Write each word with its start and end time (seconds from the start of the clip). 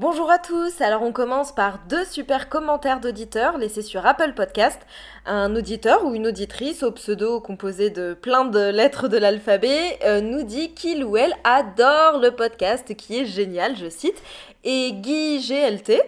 Bonjour 0.00 0.30
à 0.30 0.38
tous, 0.38 0.80
alors 0.80 1.02
on 1.02 1.10
commence 1.10 1.50
par 1.50 1.80
deux 1.88 2.04
super 2.04 2.48
commentaires 2.48 3.00
d'auditeurs 3.00 3.58
laissés 3.58 3.82
sur 3.82 4.06
Apple 4.06 4.32
Podcast. 4.32 4.80
Un 5.26 5.56
auditeur 5.56 6.04
ou 6.04 6.14
une 6.14 6.28
auditrice 6.28 6.84
au 6.84 6.92
pseudo 6.92 7.40
composé 7.40 7.90
de 7.90 8.14
plein 8.14 8.44
de 8.44 8.70
lettres 8.70 9.08
de 9.08 9.16
l'alphabet 9.16 9.98
euh, 10.04 10.20
nous 10.20 10.44
dit 10.44 10.72
qu'il 10.72 11.02
ou 11.02 11.16
elle 11.16 11.34
adore 11.42 12.20
le 12.20 12.30
podcast 12.30 12.94
qui 12.94 13.18
est 13.18 13.24
génial, 13.24 13.74
je 13.76 13.88
cite, 13.88 14.22
et 14.62 14.92
Guy 14.92 15.40
GLT 15.40 16.00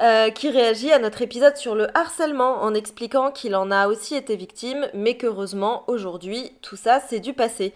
euh, 0.00 0.30
qui 0.30 0.48
réagit 0.48 0.92
à 0.92 1.00
notre 1.00 1.20
épisode 1.20 1.56
sur 1.56 1.74
le 1.74 1.88
harcèlement 1.98 2.62
en 2.62 2.74
expliquant 2.74 3.32
qu'il 3.32 3.56
en 3.56 3.72
a 3.72 3.88
aussi 3.88 4.14
été 4.14 4.36
victime 4.36 4.86
mais 4.94 5.16
qu'heureusement 5.16 5.82
aujourd'hui 5.88 6.52
tout 6.62 6.76
ça 6.76 7.00
c'est 7.00 7.18
du 7.18 7.32
passé. 7.32 7.74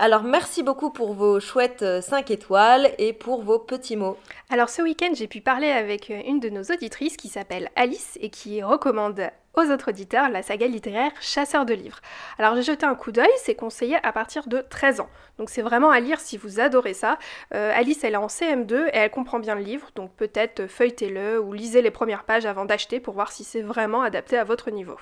Alors 0.00 0.24
merci 0.24 0.64
beaucoup 0.64 0.90
pour 0.90 1.12
vos 1.12 1.38
chouettes 1.38 1.84
5 2.02 2.28
euh, 2.28 2.34
étoiles 2.34 2.90
et 2.98 3.12
pour 3.12 3.42
vos 3.42 3.60
petits 3.60 3.94
mots. 3.96 4.16
Alors 4.50 4.68
ce 4.68 4.82
week-end, 4.82 5.10
j'ai 5.14 5.28
pu 5.28 5.40
parler 5.40 5.70
avec 5.70 6.10
euh, 6.10 6.20
une 6.26 6.40
de 6.40 6.48
nos 6.48 6.62
auditrices 6.64 7.16
qui 7.16 7.28
s'appelle 7.28 7.70
Alice 7.76 8.18
et 8.20 8.28
qui 8.28 8.60
recommande 8.60 9.30
aux 9.54 9.70
autres 9.70 9.90
auditeurs 9.90 10.30
la 10.30 10.42
saga 10.42 10.66
littéraire 10.66 11.12
Chasseur 11.20 11.64
de 11.64 11.74
livres. 11.74 12.00
Alors 12.38 12.56
j'ai 12.56 12.62
jeté 12.62 12.84
un 12.84 12.96
coup 12.96 13.12
d'œil, 13.12 13.30
c'est 13.36 13.54
conseillé 13.54 13.96
à 14.02 14.10
partir 14.10 14.48
de 14.48 14.64
13 14.68 14.98
ans. 14.98 15.08
Donc 15.38 15.48
c'est 15.48 15.62
vraiment 15.62 15.90
à 15.90 16.00
lire 16.00 16.18
si 16.18 16.36
vous 16.36 16.58
adorez 16.58 16.94
ça. 16.94 17.16
Euh, 17.54 17.70
Alice 17.72 18.02
elle 18.02 18.14
est 18.14 18.16
en 18.16 18.26
CM2 18.26 18.88
et 18.88 18.96
elle 18.96 19.10
comprend 19.12 19.38
bien 19.38 19.54
le 19.54 19.62
livre, 19.62 19.90
donc 19.94 20.10
peut-être 20.16 20.66
feuilletez-le 20.66 21.40
ou 21.40 21.52
lisez 21.52 21.82
les 21.82 21.92
premières 21.92 22.24
pages 22.24 22.46
avant 22.46 22.64
d'acheter 22.64 22.98
pour 22.98 23.14
voir 23.14 23.30
si 23.30 23.44
c'est 23.44 23.62
vraiment 23.62 24.02
adapté 24.02 24.36
à 24.36 24.42
votre 24.42 24.72
niveau. 24.72 24.96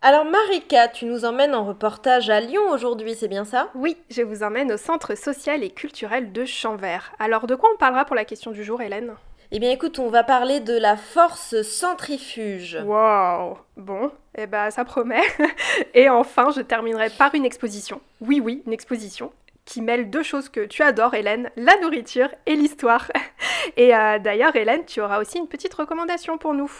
Alors 0.00 0.24
Marika, 0.24 0.86
tu 0.86 1.06
nous 1.06 1.24
emmènes 1.24 1.56
en 1.56 1.64
reportage 1.64 2.30
à 2.30 2.40
Lyon 2.40 2.70
aujourd'hui, 2.70 3.16
c'est 3.16 3.26
bien 3.26 3.44
ça? 3.44 3.68
Oui, 3.74 3.96
je 4.10 4.22
vous 4.22 4.44
emmène 4.44 4.70
au 4.70 4.76
Centre 4.76 5.16
social 5.16 5.64
et 5.64 5.70
culturel 5.70 6.30
de 6.30 6.44
Champvert. 6.44 7.12
Alors 7.18 7.48
de 7.48 7.56
quoi 7.56 7.68
on 7.74 7.78
parlera 7.78 8.04
pour 8.04 8.14
la 8.14 8.24
question 8.24 8.52
du 8.52 8.62
jour, 8.62 8.80
Hélène? 8.80 9.14
Eh 9.50 9.58
bien 9.58 9.72
écoute, 9.72 9.98
on 9.98 10.08
va 10.08 10.22
parler 10.22 10.60
de 10.60 10.78
la 10.78 10.96
force 10.96 11.62
centrifuge. 11.62 12.78
Waouh 12.84 13.58
Bon, 13.76 14.12
eh 14.36 14.46
ben 14.46 14.70
ça 14.70 14.84
promet. 14.84 15.22
et 15.94 16.08
enfin, 16.08 16.50
je 16.54 16.60
terminerai 16.60 17.10
par 17.10 17.34
une 17.34 17.44
exposition. 17.44 18.00
Oui, 18.20 18.40
oui, 18.40 18.62
une 18.66 18.72
exposition 18.72 19.32
qui 19.64 19.82
mêle 19.82 20.10
deux 20.10 20.22
choses 20.22 20.48
que 20.48 20.64
tu 20.64 20.82
adores, 20.82 21.14
Hélène, 21.14 21.50
la 21.56 21.76
nourriture 21.82 22.28
et 22.46 22.54
l'histoire. 22.54 23.10
Et 23.76 23.94
euh, 23.94 24.18
d'ailleurs, 24.18 24.54
Hélène, 24.54 24.84
tu 24.86 25.00
auras 25.00 25.20
aussi 25.20 25.38
une 25.38 25.48
petite 25.48 25.74
recommandation 25.74 26.38
pour 26.38 26.54
nous. 26.54 26.70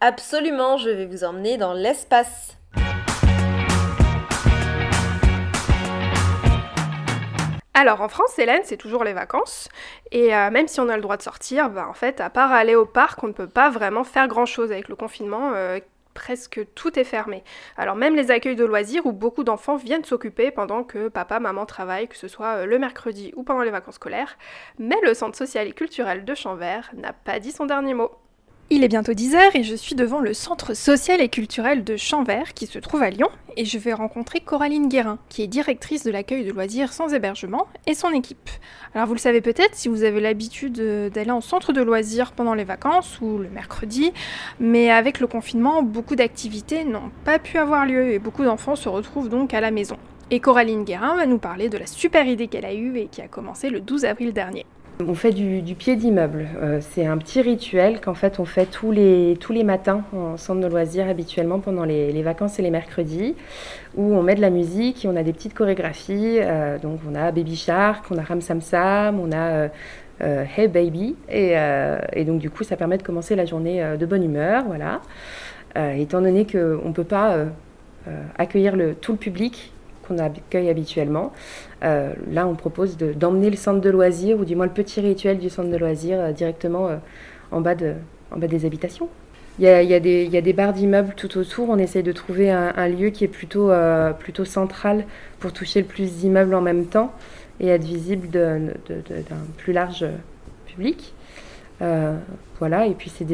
Absolument, 0.00 0.76
je 0.76 0.90
vais 0.90 1.06
vous 1.06 1.24
emmener 1.24 1.56
dans 1.56 1.72
l'espace. 1.72 2.56
Alors 7.78 8.00
en 8.00 8.08
France, 8.08 8.38
Hélène, 8.38 8.62
c'est 8.64 8.78
toujours 8.78 9.04
les 9.04 9.12
vacances. 9.12 9.68
Et 10.10 10.34
euh, 10.34 10.50
même 10.50 10.66
si 10.66 10.80
on 10.80 10.88
a 10.88 10.96
le 10.96 11.02
droit 11.02 11.18
de 11.18 11.22
sortir, 11.22 11.68
bah, 11.68 11.86
en 11.88 11.92
fait, 11.92 12.22
à 12.22 12.30
part 12.30 12.50
aller 12.50 12.74
au 12.74 12.86
parc, 12.86 13.22
on 13.22 13.26
ne 13.26 13.32
peut 13.32 13.48
pas 13.48 13.68
vraiment 13.68 14.02
faire 14.02 14.28
grand-chose 14.28 14.72
avec 14.72 14.88
le 14.88 14.96
confinement. 14.96 15.52
Euh, 15.54 15.78
presque 16.14 16.66
tout 16.74 16.98
est 16.98 17.04
fermé. 17.04 17.44
Alors 17.76 17.94
même 17.94 18.16
les 18.16 18.30
accueils 18.30 18.56
de 18.56 18.64
loisirs 18.64 19.04
où 19.04 19.12
beaucoup 19.12 19.44
d'enfants 19.44 19.76
viennent 19.76 20.04
s'occuper 20.04 20.50
pendant 20.50 20.82
que 20.82 21.08
papa, 21.08 21.38
maman 21.38 21.66
travaillent, 21.66 22.08
que 22.08 22.16
ce 22.16 22.26
soit 22.26 22.62
euh, 22.62 22.66
le 22.66 22.78
mercredi 22.78 23.34
ou 23.36 23.42
pendant 23.42 23.62
les 23.62 23.70
vacances 23.70 23.96
scolaires. 23.96 24.38
Mais 24.78 24.96
le 25.02 25.12
centre 25.12 25.36
social 25.36 25.68
et 25.68 25.72
culturel 25.72 26.24
de 26.24 26.34
Champvert 26.34 26.90
n'a 26.94 27.12
pas 27.12 27.38
dit 27.38 27.52
son 27.52 27.66
dernier 27.66 27.92
mot. 27.92 28.10
Il 28.68 28.82
est 28.82 28.88
bientôt 28.88 29.12
10h 29.12 29.38
et 29.54 29.62
je 29.62 29.76
suis 29.76 29.94
devant 29.94 30.18
le 30.18 30.34
centre 30.34 30.74
social 30.74 31.20
et 31.20 31.28
culturel 31.28 31.84
de 31.84 31.96
Champvert 31.96 32.52
qui 32.52 32.66
se 32.66 32.80
trouve 32.80 33.00
à 33.00 33.10
Lyon 33.10 33.28
et 33.56 33.64
je 33.64 33.78
vais 33.78 33.92
rencontrer 33.92 34.40
Coraline 34.40 34.88
Guérin 34.88 35.20
qui 35.28 35.42
est 35.42 35.46
directrice 35.46 36.02
de 36.02 36.10
l'accueil 36.10 36.44
de 36.44 36.50
loisirs 36.50 36.92
sans 36.92 37.14
hébergement 37.14 37.68
et 37.86 37.94
son 37.94 38.10
équipe. 38.10 38.50
Alors 38.92 39.06
vous 39.06 39.14
le 39.14 39.20
savez 39.20 39.40
peut-être 39.40 39.76
si 39.76 39.86
vous 39.86 40.02
avez 40.02 40.20
l'habitude 40.20 40.82
d'aller 41.12 41.30
en 41.30 41.40
centre 41.40 41.72
de 41.72 41.80
loisirs 41.80 42.32
pendant 42.32 42.54
les 42.54 42.64
vacances 42.64 43.20
ou 43.20 43.38
le 43.38 43.48
mercredi, 43.48 44.12
mais 44.58 44.90
avec 44.90 45.20
le 45.20 45.28
confinement, 45.28 45.84
beaucoup 45.84 46.16
d'activités 46.16 46.82
n'ont 46.82 47.12
pas 47.24 47.38
pu 47.38 47.58
avoir 47.58 47.86
lieu 47.86 48.10
et 48.10 48.18
beaucoup 48.18 48.42
d'enfants 48.42 48.74
se 48.74 48.88
retrouvent 48.88 49.28
donc 49.28 49.54
à 49.54 49.60
la 49.60 49.70
maison. 49.70 49.96
Et 50.32 50.40
Coraline 50.40 50.82
Guérin 50.82 51.14
va 51.14 51.26
nous 51.26 51.38
parler 51.38 51.68
de 51.68 51.78
la 51.78 51.86
super 51.86 52.26
idée 52.26 52.48
qu'elle 52.48 52.64
a 52.64 52.74
eue 52.74 52.98
et 52.98 53.06
qui 53.06 53.22
a 53.22 53.28
commencé 53.28 53.70
le 53.70 53.78
12 53.80 54.06
avril 54.06 54.32
dernier. 54.32 54.66
On 55.04 55.14
fait 55.14 55.32
du, 55.32 55.74
pied 55.74 55.94
d'immeuble. 55.94 56.46
Euh, 56.62 56.78
c'est 56.80 57.04
un 57.04 57.18
petit 57.18 57.42
rituel 57.42 58.00
qu'en 58.00 58.14
fait 58.14 58.40
on 58.40 58.46
fait 58.46 58.64
tous 58.64 58.92
les, 58.92 59.36
matins 59.62 60.02
en 60.14 60.38
centre 60.38 60.60
de 60.62 60.66
loisirs 60.66 61.06
habituellement 61.06 61.60
pendant 61.60 61.84
les, 61.84 62.22
vacances 62.22 62.58
et 62.58 62.62
les 62.62 62.70
mercredis 62.70 63.34
où 63.94 64.14
on 64.14 64.22
met 64.22 64.34
de 64.34 64.40
la 64.40 64.48
musique 64.48 65.04
et 65.04 65.08
on 65.08 65.14
a 65.14 65.22
des 65.22 65.34
petites 65.34 65.52
chorégraphies. 65.52 66.38
Euh, 66.40 66.78
donc 66.78 67.00
on 67.06 67.14
a 67.14 67.30
Baby 67.30 67.56
Shark, 67.56 68.06
on 68.10 68.16
a 68.16 68.22
Ram 68.22 68.40
Sam 68.40 68.62
Sam, 68.62 69.20
on 69.20 69.32
a 69.32 69.68
euh, 70.22 70.44
Hey 70.56 70.66
Baby 70.66 71.14
et, 71.28 71.54
donc 72.24 72.38
du 72.38 72.48
coup 72.48 72.64
ça 72.64 72.76
permet 72.76 72.96
de 72.96 73.02
commencer 73.02 73.36
la 73.36 73.44
journée 73.44 73.84
de 73.98 74.06
bonne 74.06 74.24
humeur. 74.24 74.64
Voilà. 74.66 75.02
étant 75.94 76.22
donné 76.22 76.46
qu'on 76.46 76.88
ne 76.88 76.92
peut 76.94 77.04
pas 77.04 77.36
accueillir 78.38 78.74
tout 79.02 79.12
le 79.12 79.18
public 79.18 79.72
qu'on 80.06 80.18
accueille 80.18 80.68
habituellement. 80.68 81.32
Euh, 81.84 82.12
là, 82.30 82.46
on 82.46 82.54
propose 82.54 82.96
d'emmener 82.96 83.50
le 83.50 83.56
centre 83.56 83.80
de 83.80 83.90
loisirs, 83.90 84.38
ou 84.38 84.44
du 84.44 84.56
moins 84.56 84.66
le 84.66 84.72
petit 84.72 85.00
rituel 85.00 85.38
du 85.38 85.50
centre 85.50 85.70
de 85.70 85.76
loisirs, 85.76 86.20
euh, 86.20 86.32
directement 86.32 86.88
euh, 86.88 86.96
en, 87.50 87.60
bas 87.60 87.74
des 87.74 88.66
habitations. 88.66 89.08
Il 89.58 89.64
y, 89.64 89.68
a, 89.68 90.00
des, 90.00 90.28
il 90.30 90.52
barres 90.54 90.74
d'immeubles 90.74 91.14
tout 91.16 91.38
autour. 91.38 91.70
On 91.70 91.78
essaye 91.78 92.02
de 92.02 92.12
trouver 92.12 92.50
un, 92.50 92.88
lieu 92.88 93.08
qui 93.08 93.24
est 93.24 93.28
plutôt, 93.28 93.70
central 94.44 95.06
pour 95.40 95.54
toucher 95.54 95.80
le 95.80 95.86
plus 95.86 96.12
d'immeubles 96.16 96.54
en 96.54 96.60
même 96.60 96.84
temps 96.84 97.10
et 97.58 97.68
être 97.68 97.84
visible 97.84 98.28
d'un 98.28 98.58
plus 99.56 99.72
large 99.72 100.04
public. 100.66 101.14
voilà, 102.58 102.86
et 102.86 102.92
puis 102.92 103.10
c'est 103.10 103.24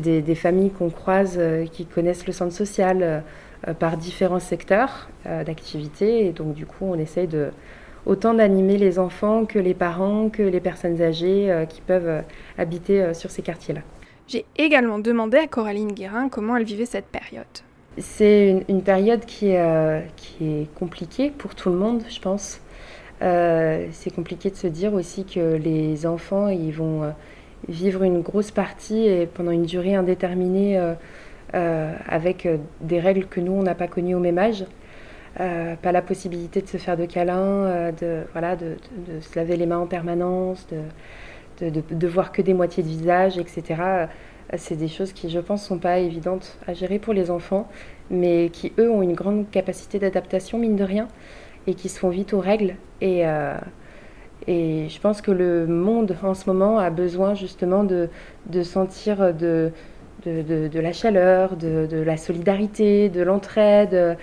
des, 0.00 0.34
familles 0.34 0.70
qu'on 0.70 0.88
croise 0.88 1.38
qui 1.72 1.84
connaissent 1.84 2.26
le 2.26 2.32
centre 2.32 2.54
social 2.54 3.22
par 3.78 3.96
différents 3.96 4.40
secteurs 4.40 5.08
euh, 5.26 5.44
d'activité. 5.44 6.26
Et 6.26 6.32
donc, 6.32 6.54
du 6.54 6.66
coup, 6.66 6.84
on 6.84 6.98
essaye 6.98 7.26
de 7.26 7.50
autant 8.06 8.34
d'animer 8.34 8.78
les 8.78 8.98
enfants 8.98 9.44
que 9.44 9.58
les 9.58 9.74
parents, 9.74 10.28
que 10.30 10.42
les 10.42 10.60
personnes 10.60 11.02
âgées 11.02 11.50
euh, 11.50 11.64
qui 11.66 11.80
peuvent 11.80 12.22
habiter 12.56 13.12
sur 13.14 13.30
ces 13.30 13.42
quartiers-là. 13.42 13.80
J'ai 14.26 14.44
également 14.56 14.98
demandé 14.98 15.38
à 15.38 15.46
Coraline 15.46 15.92
Guérin 15.92 16.28
comment 16.28 16.56
elle 16.56 16.64
vivait 16.64 16.86
cette 16.86 17.06
période. 17.06 17.46
C'est 17.96 18.64
une, 18.68 18.82
période 18.82 19.24
qui 19.24 19.48
est, 19.48 20.02
qui 20.16 20.44
est 20.44 20.74
compliquée 20.74 21.30
pour 21.30 21.54
tout 21.54 21.70
le 21.70 21.76
monde, 21.76 22.02
je 22.08 22.20
pense. 22.20 22.60
c'est 23.20 24.14
compliqué 24.14 24.50
de 24.50 24.54
se 24.54 24.68
dire 24.68 24.92
aussi 24.94 25.24
que 25.24 25.56
les 25.56 26.06
enfants, 26.06 26.48
ils 26.48 26.72
vont 26.72 27.12
vivre 27.66 28.02
une 28.02 28.20
grosse 28.20 28.50
partie 28.50 29.06
et 29.06 29.26
pendant 29.26 29.50
une 29.50 29.64
durée 29.64 29.94
indéterminée 29.94 30.78
euh, 30.78 30.94
avec 31.52 32.46
euh, 32.46 32.58
des 32.80 33.00
règles 33.00 33.26
que 33.26 33.40
nous, 33.40 33.52
on 33.52 33.62
n'a 33.62 33.74
pas 33.74 33.88
connues 33.88 34.14
au 34.14 34.20
même 34.20 34.38
âge. 34.38 34.64
Euh, 35.40 35.76
pas 35.76 35.92
la 35.92 36.02
possibilité 36.02 36.60
de 36.62 36.66
se 36.66 36.78
faire 36.78 36.96
de 36.96 37.04
câlins, 37.04 37.92
de, 37.92 38.22
voilà, 38.32 38.56
de, 38.56 38.76
se 39.20 39.38
laver 39.38 39.56
les 39.56 39.66
mains 39.66 39.78
en 39.78 39.86
permanence, 39.86 40.66
de, 41.60 41.70
de, 41.70 42.08
voir 42.08 42.32
que 42.32 42.42
des 42.42 42.54
moitiés 42.54 42.82
de 42.82 42.88
visage, 42.88 43.38
etc. 43.38 44.08
C'est 44.56 44.76
des 44.76 44.88
choses 44.88 45.12
qui, 45.12 45.30
je 45.30 45.38
pense, 45.38 45.64
sont 45.64 45.78
pas 45.78 45.98
évidentes 45.98 46.58
à 46.66 46.74
gérer 46.74 46.98
pour 46.98 47.14
les 47.14 47.30
enfants, 47.30 47.68
mais 48.10 48.50
qui, 48.52 48.72
eux, 48.78 48.90
ont 48.90 49.02
une 49.02 49.14
grande 49.14 49.48
capacité 49.50 49.98
d'adaptation, 49.98 50.58
mine 50.58 50.76
de 50.76 50.84
rien, 50.84 51.08
et 51.66 51.74
qui 51.74 51.88
se 51.88 51.98
font 51.98 52.08
vite 52.08 52.32
aux 52.32 52.40
règles. 52.40 52.74
Et, 53.00 53.24
et 54.48 54.88
je 54.88 55.00
pense 55.00 55.20
que 55.20 55.30
le 55.30 55.66
monde, 55.66 56.16
en 56.22 56.34
ce 56.34 56.50
moment, 56.50 56.78
a 56.78 56.90
besoin 56.90 57.34
justement 57.34 57.84
de, 57.84 58.08
de 58.46 58.62
de 60.24 60.68
de, 60.68 60.80
la 60.80 60.92
chaleur, 60.92 61.56
de, 61.56 62.02
la 62.04 62.16
solidarité, 62.16 63.08
de 63.08 63.22
l'entraide 63.22 63.94
euh, 63.94 64.14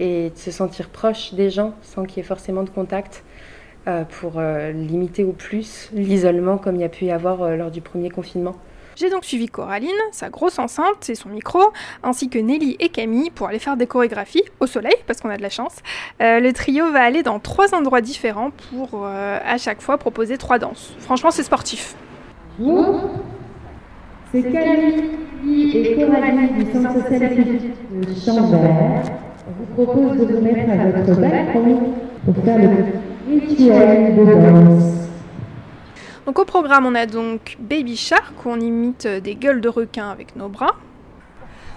et 0.00 0.30
de 0.30 0.36
se 0.36 0.50
sentir 0.50 0.88
proche 0.88 1.34
des 1.34 1.50
gens 1.50 1.74
sans 1.82 2.04
qu'il 2.04 2.18
y 2.18 2.20
ait 2.20 2.28
forcément 2.28 2.62
de 2.62 2.70
contact 2.70 3.24
euh, 3.86 4.04
pour 4.04 4.34
euh, 4.36 4.70
limiter 4.72 5.24
au 5.24 5.32
plus 5.32 5.90
l'isolement 5.92 6.58
comme 6.58 6.76
il 6.76 6.82
y 6.82 6.84
a 6.84 6.88
pu 6.88 7.06
y 7.06 7.10
avoir 7.10 7.56
lors 7.56 7.70
du 7.70 7.80
premier 7.80 8.10
confinement. 8.10 8.56
J'ai 8.98 9.10
donc 9.10 9.24
suivi 9.24 9.46
Coraline, 9.46 9.90
sa 10.10 10.28
grosse 10.28 10.58
enceinte 10.58 11.08
et 11.08 11.14
son 11.14 11.28
micro, 11.28 11.60
ainsi 12.02 12.28
que 12.28 12.38
Nelly 12.38 12.76
et 12.80 12.88
Camille 12.88 13.30
pour 13.30 13.46
aller 13.46 13.60
faire 13.60 13.76
des 13.76 13.86
chorégraphies 13.86 14.42
au 14.58 14.66
soleil, 14.66 14.96
parce 15.06 15.20
qu'on 15.20 15.30
a 15.30 15.36
de 15.36 15.42
la 15.42 15.50
chance. 15.50 15.76
Euh, 16.20 16.40
le 16.40 16.52
trio 16.52 16.90
va 16.90 17.04
aller 17.04 17.22
dans 17.22 17.38
trois 17.38 17.76
endroits 17.76 18.00
différents 18.00 18.50
pour 18.50 19.04
euh, 19.06 19.38
à 19.44 19.56
chaque 19.56 19.82
fois 19.82 19.98
proposer 19.98 20.36
trois 20.36 20.58
danses. 20.58 20.94
Franchement, 20.98 21.30
c'est 21.30 21.44
sportif. 21.44 21.94
C'est 24.32 24.42
Camille 24.42 25.70
et 25.74 25.96
Coraline 25.96 26.58
du 26.58 26.72
Centre 26.72 27.02
social 27.02 27.36
de 27.36 28.14
Chambert. 28.14 29.02
On 29.46 29.52
vous 29.58 29.66
propose 29.86 30.18
de 30.18 30.24
vous 30.34 30.42
mettre 30.42 30.70
à 30.70 30.90
votre 30.90 31.20
balcon 31.20 31.94
pour 32.24 32.44
faire 32.44 32.58
le 32.58 32.68
rituel 33.40 34.16
de 34.16 34.24
danse. 34.24 34.94
Donc 36.26 36.38
au 36.38 36.44
programme, 36.44 36.84
on 36.84 36.94
a 36.94 37.06
donc 37.06 37.56
Baby 37.58 37.96
Shark 37.96 38.34
où 38.44 38.50
on 38.50 38.60
imite 38.60 39.06
euh, 39.06 39.20
des 39.20 39.34
gueules 39.34 39.62
de 39.62 39.70
requin 39.70 40.10
avec 40.10 40.36
nos 40.36 40.48
bras. 40.48 40.74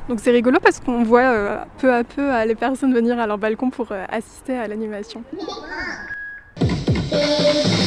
Donc 0.09 0.19
c'est 0.19 0.31
rigolo 0.31 0.59
parce 0.62 0.81
qu'on 0.81 1.04
voit 1.04 1.21
euh, 1.21 1.57
peu 1.77 1.94
à 1.94 2.04
peu 2.04 2.33
euh, 2.33 2.44
les 2.44 2.56
personnes 2.56 2.94
venir 2.94 3.18
à 3.18 3.27
leur 3.27 3.38
balcon 3.38 3.69
pour 3.69 3.94
assister 4.09 4.57
à 4.57 4.68
l'animation. 4.68 5.24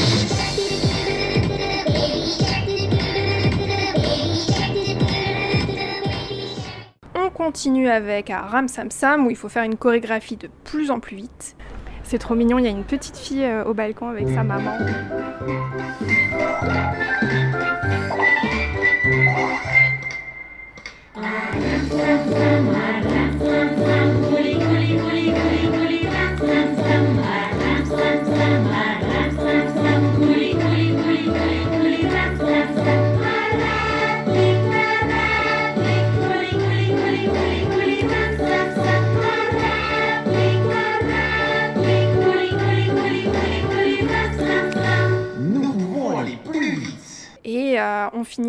continue 7.35 7.89
avec 7.89 8.31
un 8.31 8.39
Ram 8.39 8.69
Sam 8.69 8.91
Sam 8.91 9.27
où 9.27 9.31
il 9.31 9.37
faut 9.37 9.49
faire 9.49 9.65
une 9.65 9.77
chorégraphie 9.77 10.37
de 10.37 10.49
plus 10.65 10.91
en 10.91 11.01
plus 11.01 11.17
vite. 11.17 11.57
C'est 12.05 12.19
trop 12.19 12.35
mignon, 12.35 12.59
il 12.59 12.65
y 12.65 12.69
a 12.69 12.71
une 12.71 12.85
petite 12.85 13.17
fille 13.17 13.47
au 13.67 13.75
balcon 13.75 14.09
avec 14.09 14.29
sa 14.29 14.45
maman. 14.45 14.79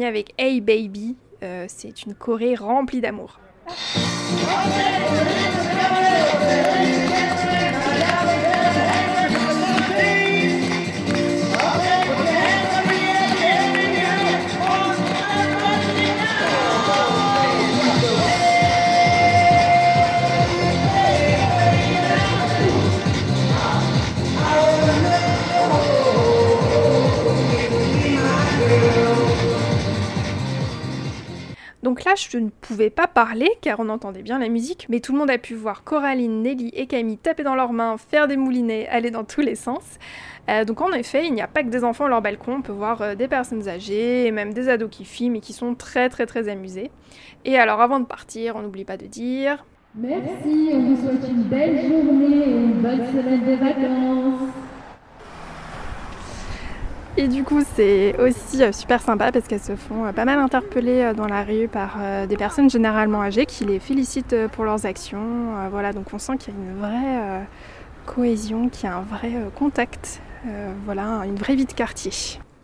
Avec 0.03 0.33
Hey 0.37 0.61
Baby, 0.61 1.15
euh, 1.43 1.65
c'est 1.67 2.05
une 2.05 2.15
Corée 2.15 2.55
remplie 2.55 3.01
d'amour. 3.01 3.39
Donc 31.95 32.03
là, 32.03 32.15
je 32.15 32.37
ne 32.37 32.49
pouvais 32.49 32.89
pas 32.89 33.07
parler 33.07 33.49
car 33.61 33.79
on 33.79 33.87
entendait 33.87 34.21
bien 34.21 34.37
la 34.37 34.49
musique, 34.49 34.85
mais 34.89 34.99
tout 34.99 35.13
le 35.13 35.17
monde 35.17 35.29
a 35.29 35.37
pu 35.37 35.53
voir 35.53 35.85
Coraline, 35.85 36.41
Nelly 36.41 36.67
et 36.73 36.87
Camille 36.87 37.17
taper 37.17 37.43
dans 37.43 37.55
leurs 37.55 37.71
mains, 37.71 37.95
faire 37.95 38.27
des 38.27 38.35
moulinets, 38.35 38.85
aller 38.89 39.11
dans 39.11 39.23
tous 39.23 39.39
les 39.39 39.55
sens. 39.55 39.81
Euh, 40.49 40.65
donc 40.65 40.81
en 40.81 40.91
effet, 40.91 41.25
il 41.25 41.33
n'y 41.33 41.41
a 41.41 41.47
pas 41.47 41.63
que 41.63 41.69
des 41.69 41.85
enfants 41.85 42.03
à 42.03 42.09
leur 42.09 42.21
balcon, 42.21 42.55
on 42.55 42.61
peut 42.61 42.73
voir 42.73 43.01
euh, 43.01 43.15
des 43.15 43.29
personnes 43.29 43.69
âgées 43.69 44.27
et 44.27 44.31
même 44.31 44.53
des 44.53 44.67
ados 44.67 44.89
qui 44.91 45.05
filment 45.05 45.37
et 45.37 45.39
qui 45.39 45.53
sont 45.53 45.73
très 45.73 46.09
très 46.09 46.25
très 46.25 46.49
amusés. 46.49 46.91
Et 47.45 47.57
alors 47.57 47.79
avant 47.79 48.01
de 48.01 48.05
partir, 48.05 48.57
on 48.57 48.63
n'oublie 48.63 48.83
pas 48.83 48.97
de 48.97 49.05
dire... 49.05 49.63
Merci, 49.95 50.71
on 50.73 50.79
vous 50.81 51.01
souhaite 51.01 51.29
une 51.29 51.43
belle 51.43 51.79
journée 51.87 52.39
et 52.45 52.51
une 52.51 52.81
bonne 52.81 53.05
semaine 53.07 53.45
de 53.45 53.55
vacances. 53.55 54.49
Et 57.17 57.29
du 57.29 57.45
coup, 57.45 57.61
c'est 57.75 58.19
aussi 58.19 58.61
euh, 58.61 58.73
super 58.73 59.01
sympa 59.01 59.31
parce 59.31 59.47
qu'elles 59.47 59.61
se 59.61 59.77
font 59.77 60.05
euh, 60.05 60.11
pas 60.11 60.25
mal 60.25 60.37
interpeller 60.37 60.99
euh, 61.01 61.13
dans 61.13 61.27
la 61.27 61.43
rue 61.43 61.69
par 61.69 61.97
des 62.27 62.35
personnes 62.35 62.69
généralement 62.69 63.21
âgées 63.21 63.45
qui 63.45 63.63
les 63.63 63.79
félicitent 63.79 64.35
pour 64.51 64.65
leurs 64.65 64.85
actions. 64.85 65.69
Voilà, 65.71 65.93
donc 65.93 66.07
on 66.13 66.19
sent 66.19 66.33
qu'il 66.37 66.53
y 66.53 66.57
a 66.57 66.59
une 66.59 66.77
vraie 66.77 67.47
cohésion, 68.05 68.69
qu'il 68.69 68.89
y 68.89 68.91
a 68.91 68.97
un 68.97 69.01
vrai 69.01 69.31
contact, 69.55 70.21
voilà, 70.85 71.21
une 71.25 71.35
vraie 71.35 71.55
vie 71.55 71.65
de 71.65 71.71
quartier. 71.71 72.11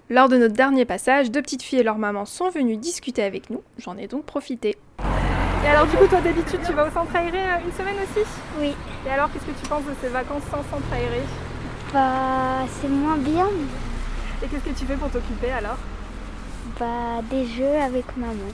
Lors 0.10 0.28
de 0.28 0.38
notre 0.38 0.54
dernier 0.54 0.86
passage, 0.86 1.32
deux 1.32 1.42
petites 1.42 1.64
filles 1.64 1.80
et 1.80 1.84
leur 1.84 1.98
maman 1.98 2.26
sont 2.26 2.50
venues 2.50 2.78
discuter 2.78 3.24
avec 3.24 3.50
nous. 3.50 3.62
J'en 3.78 3.98
ai 3.98 4.08
donc 4.08 4.26
profité. 4.26 4.78
Et 5.64 5.68
alors 5.68 5.88
du 5.88 5.96
coup, 5.96 6.08
toi 6.08 6.20
d'habitude, 6.22 6.60
tu 6.66 6.74
vas 6.74 6.88
au 6.88 6.92
centre 6.92 7.16
aéré 7.16 7.40
une 7.66 7.72
semaine 7.72 7.96
aussi? 7.96 8.28
Oui. 8.60 8.74
Et 9.08 9.10
alors, 9.10 9.32
qu'est-ce 9.32 9.46
que 9.46 9.62
tu 9.62 9.70
penses 9.70 9.86
de 9.86 9.94
ces 10.02 10.10
vacances 10.10 10.44
sans 10.52 10.64
centre 10.70 10.94
aéré? 10.94 11.22
Bah, 11.94 12.66
c'est 12.82 12.90
moins 12.90 13.18
bien. 13.18 13.48
Et 14.44 14.48
qu'est-ce 14.48 14.64
que 14.64 14.78
tu 14.78 14.86
fais 14.86 14.96
pour 14.96 15.10
t'occuper 15.10 15.52
alors 15.52 15.78
Bah 16.80 17.22
des 17.30 17.46
jeux 17.46 17.76
avec 17.80 18.18
maman. 18.18 18.50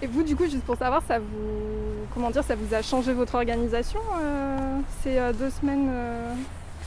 Et 0.00 0.06
vous 0.06 0.22
du 0.22 0.34
coup 0.34 0.44
juste 0.44 0.64
pour 0.64 0.76
savoir 0.76 1.02
ça 1.06 1.18
vous 1.18 2.06
comment 2.14 2.30
dire 2.30 2.42
ça 2.42 2.54
vous 2.54 2.74
a 2.74 2.80
changé 2.80 3.12
votre 3.12 3.34
organisation 3.34 4.00
euh, 4.18 4.78
ces 5.02 5.18
euh, 5.18 5.32
deux 5.32 5.50
semaines 5.50 5.88
euh 5.90 6.34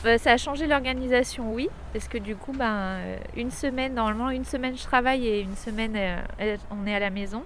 bah, 0.02 0.18
ça 0.18 0.32
a 0.32 0.36
changé 0.36 0.66
l'organisation, 0.66 1.54
oui, 1.54 1.70
parce 1.94 2.08
que 2.08 2.18
du 2.18 2.36
coup, 2.36 2.52
ben, 2.52 2.98
une 3.38 3.50
semaine, 3.50 3.94
normalement, 3.94 4.28
une 4.28 4.44
semaine 4.44 4.76
je 4.76 4.82
travaille 4.82 5.26
et 5.26 5.40
une 5.40 5.56
semaine 5.56 5.96
on 6.70 6.86
est 6.86 6.94
à 6.94 6.98
la 6.98 7.08
maison. 7.08 7.42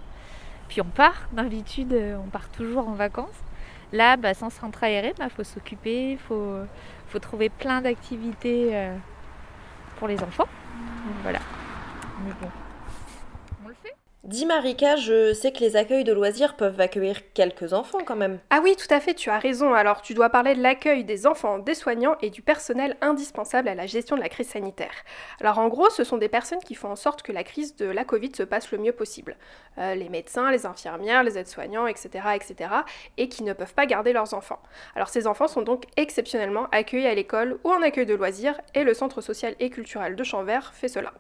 Puis 0.69 0.81
on 0.81 0.87
part, 0.87 1.29
d'habitude, 1.31 1.94
on 1.94 2.29
part 2.29 2.49
toujours 2.49 2.88
en 2.88 2.94
vacances. 2.94 3.44
Là, 3.93 4.17
bah, 4.17 4.34
sans 4.34 4.50
centre 4.50 4.82
aéré, 4.82 5.12
il 5.17 5.19
bah, 5.20 5.29
faut 5.29 5.44
s'occuper, 5.44 6.12
il 6.12 6.19
faut, 6.19 6.56
faut, 7.11 7.20
trouver 7.20 7.49
plein 7.49 7.81
d'activités 7.81 8.75
pour 9.99 10.09
les 10.09 10.23
enfants. 10.23 10.49
Voilà. 11.23 11.41
Mais 12.25 12.33
bon. 12.41 12.49
Dis 14.29 14.45
Marika, 14.45 14.97
je 14.97 15.33
sais 15.33 15.53
que 15.53 15.61
les 15.61 15.75
accueils 15.75 16.05
de 16.05 16.13
loisirs 16.13 16.55
peuvent 16.55 16.79
accueillir 16.83 17.33
quelques 17.33 17.73
enfants 17.73 18.01
quand 18.05 18.15
même. 18.15 18.41
Ah 18.51 18.61
oui, 18.63 18.77
tout 18.77 18.93
à 18.93 19.01
fait, 19.01 19.15
tu 19.15 19.31
as 19.31 19.39
raison. 19.39 19.73
Alors 19.73 20.03
tu 20.03 20.13
dois 20.13 20.29
parler 20.29 20.55
de 20.55 20.61
l'accueil 20.61 21.03
des 21.03 21.27
enfants, 21.27 21.59
des 21.59 21.75
soignants 21.75 22.19
et 22.21 22.29
du 22.29 22.43
personnel 22.43 22.99
indispensable 23.01 23.71
à 23.71 23.75
la 23.75 23.87
gestion 23.87 24.17
de 24.17 24.20
la 24.20 24.29
crise 24.29 24.49
sanitaire. 24.49 24.93
Alors 25.41 25.58
en 25.58 25.69
gros, 25.69 25.89
ce 25.89 26.05
sont 26.05 26.19
des 26.19 26.29
personnes 26.29 26.58
qui 26.58 26.75
font 26.75 26.91
en 26.91 26.94
sorte 26.94 27.23
que 27.23 27.32
la 27.32 27.43
crise 27.43 27.75
de 27.77 27.87
la 27.87 28.05
Covid 28.05 28.32
se 28.37 28.43
passe 28.43 28.70
le 28.70 28.77
mieux 28.77 28.93
possible. 28.93 29.35
Euh, 29.79 29.94
les 29.94 30.11
médecins, 30.11 30.51
les 30.51 30.67
infirmières, 30.67 31.23
les 31.23 31.39
aides-soignants, 31.39 31.87
etc., 31.87 32.11
etc., 32.35 32.70
et 33.17 33.31
qui 33.31 33.44
ne 33.44 33.55
peuvent 33.55 33.73
pas 33.73 33.87
garder 33.87 34.13
leurs 34.13 34.35
enfants. 34.35 34.61
Alors 34.94 35.08
ces 35.08 35.27
enfants 35.27 35.49
sont 35.49 35.63
donc 35.63 35.85
exceptionnellement 35.97 36.67
accueillis 36.70 37.06
à 37.06 37.15
l'école 37.15 37.58
ou 37.65 37.70
en 37.70 37.81
accueil 37.81 38.05
de 38.05 38.15
loisirs, 38.15 38.61
et 38.75 38.85
le 38.85 38.93
Centre 38.93 39.23
social 39.23 39.55
et 39.58 39.70
culturel 39.70 40.17
de 40.17 40.23
Chambert 40.23 40.75
fait 40.75 40.89
cela. 40.89 41.15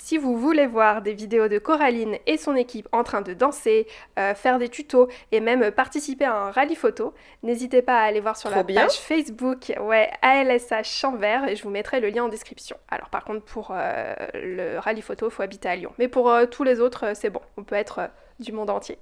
Si 0.00 0.18
vous 0.18 0.36
voulez 0.36 0.66
voir 0.66 1.02
des 1.02 1.12
vidéos 1.12 1.48
de 1.48 1.58
Coraline 1.58 2.16
et 2.26 2.36
son 2.36 2.56
équipe 2.56 2.88
en 2.92 3.04
train 3.04 3.20
de 3.20 3.34
danser, 3.34 3.86
euh, 4.18 4.34
faire 4.34 4.58
des 4.58 4.68
tutos 4.68 5.08
et 5.32 5.40
même 5.40 5.70
participer 5.70 6.24
à 6.24 6.34
un 6.34 6.50
rallye 6.50 6.74
photo, 6.74 7.14
n'hésitez 7.42 7.82
pas 7.82 7.98
à 7.98 8.02
aller 8.02 8.20
voir 8.20 8.36
sur 8.36 8.50
la 8.50 8.64
page 8.64 8.98
Facebook 8.98 9.72
ouais, 9.80 10.10
ALSH 10.22 10.88
Chambert 10.88 11.48
et 11.48 11.56
je 11.56 11.62
vous 11.62 11.70
mettrai 11.70 12.00
le 12.00 12.08
lien 12.08 12.24
en 12.24 12.28
description. 12.28 12.76
Alors 12.88 13.08
par 13.08 13.24
contre 13.24 13.44
pour 13.44 13.72
euh, 13.72 14.14
le 14.34 14.78
rallye 14.78 15.02
photo, 15.02 15.28
il 15.28 15.32
faut 15.32 15.42
habiter 15.42 15.68
à 15.68 15.76
Lyon. 15.76 15.92
Mais 15.98 16.08
pour 16.08 16.30
euh, 16.30 16.46
tous 16.46 16.64
les 16.64 16.80
autres, 16.80 17.12
c'est 17.14 17.30
bon, 17.30 17.40
on 17.56 17.64
peut 17.64 17.76
être 17.76 18.10
du 18.38 18.52
monde 18.52 18.70
entier. 18.70 18.98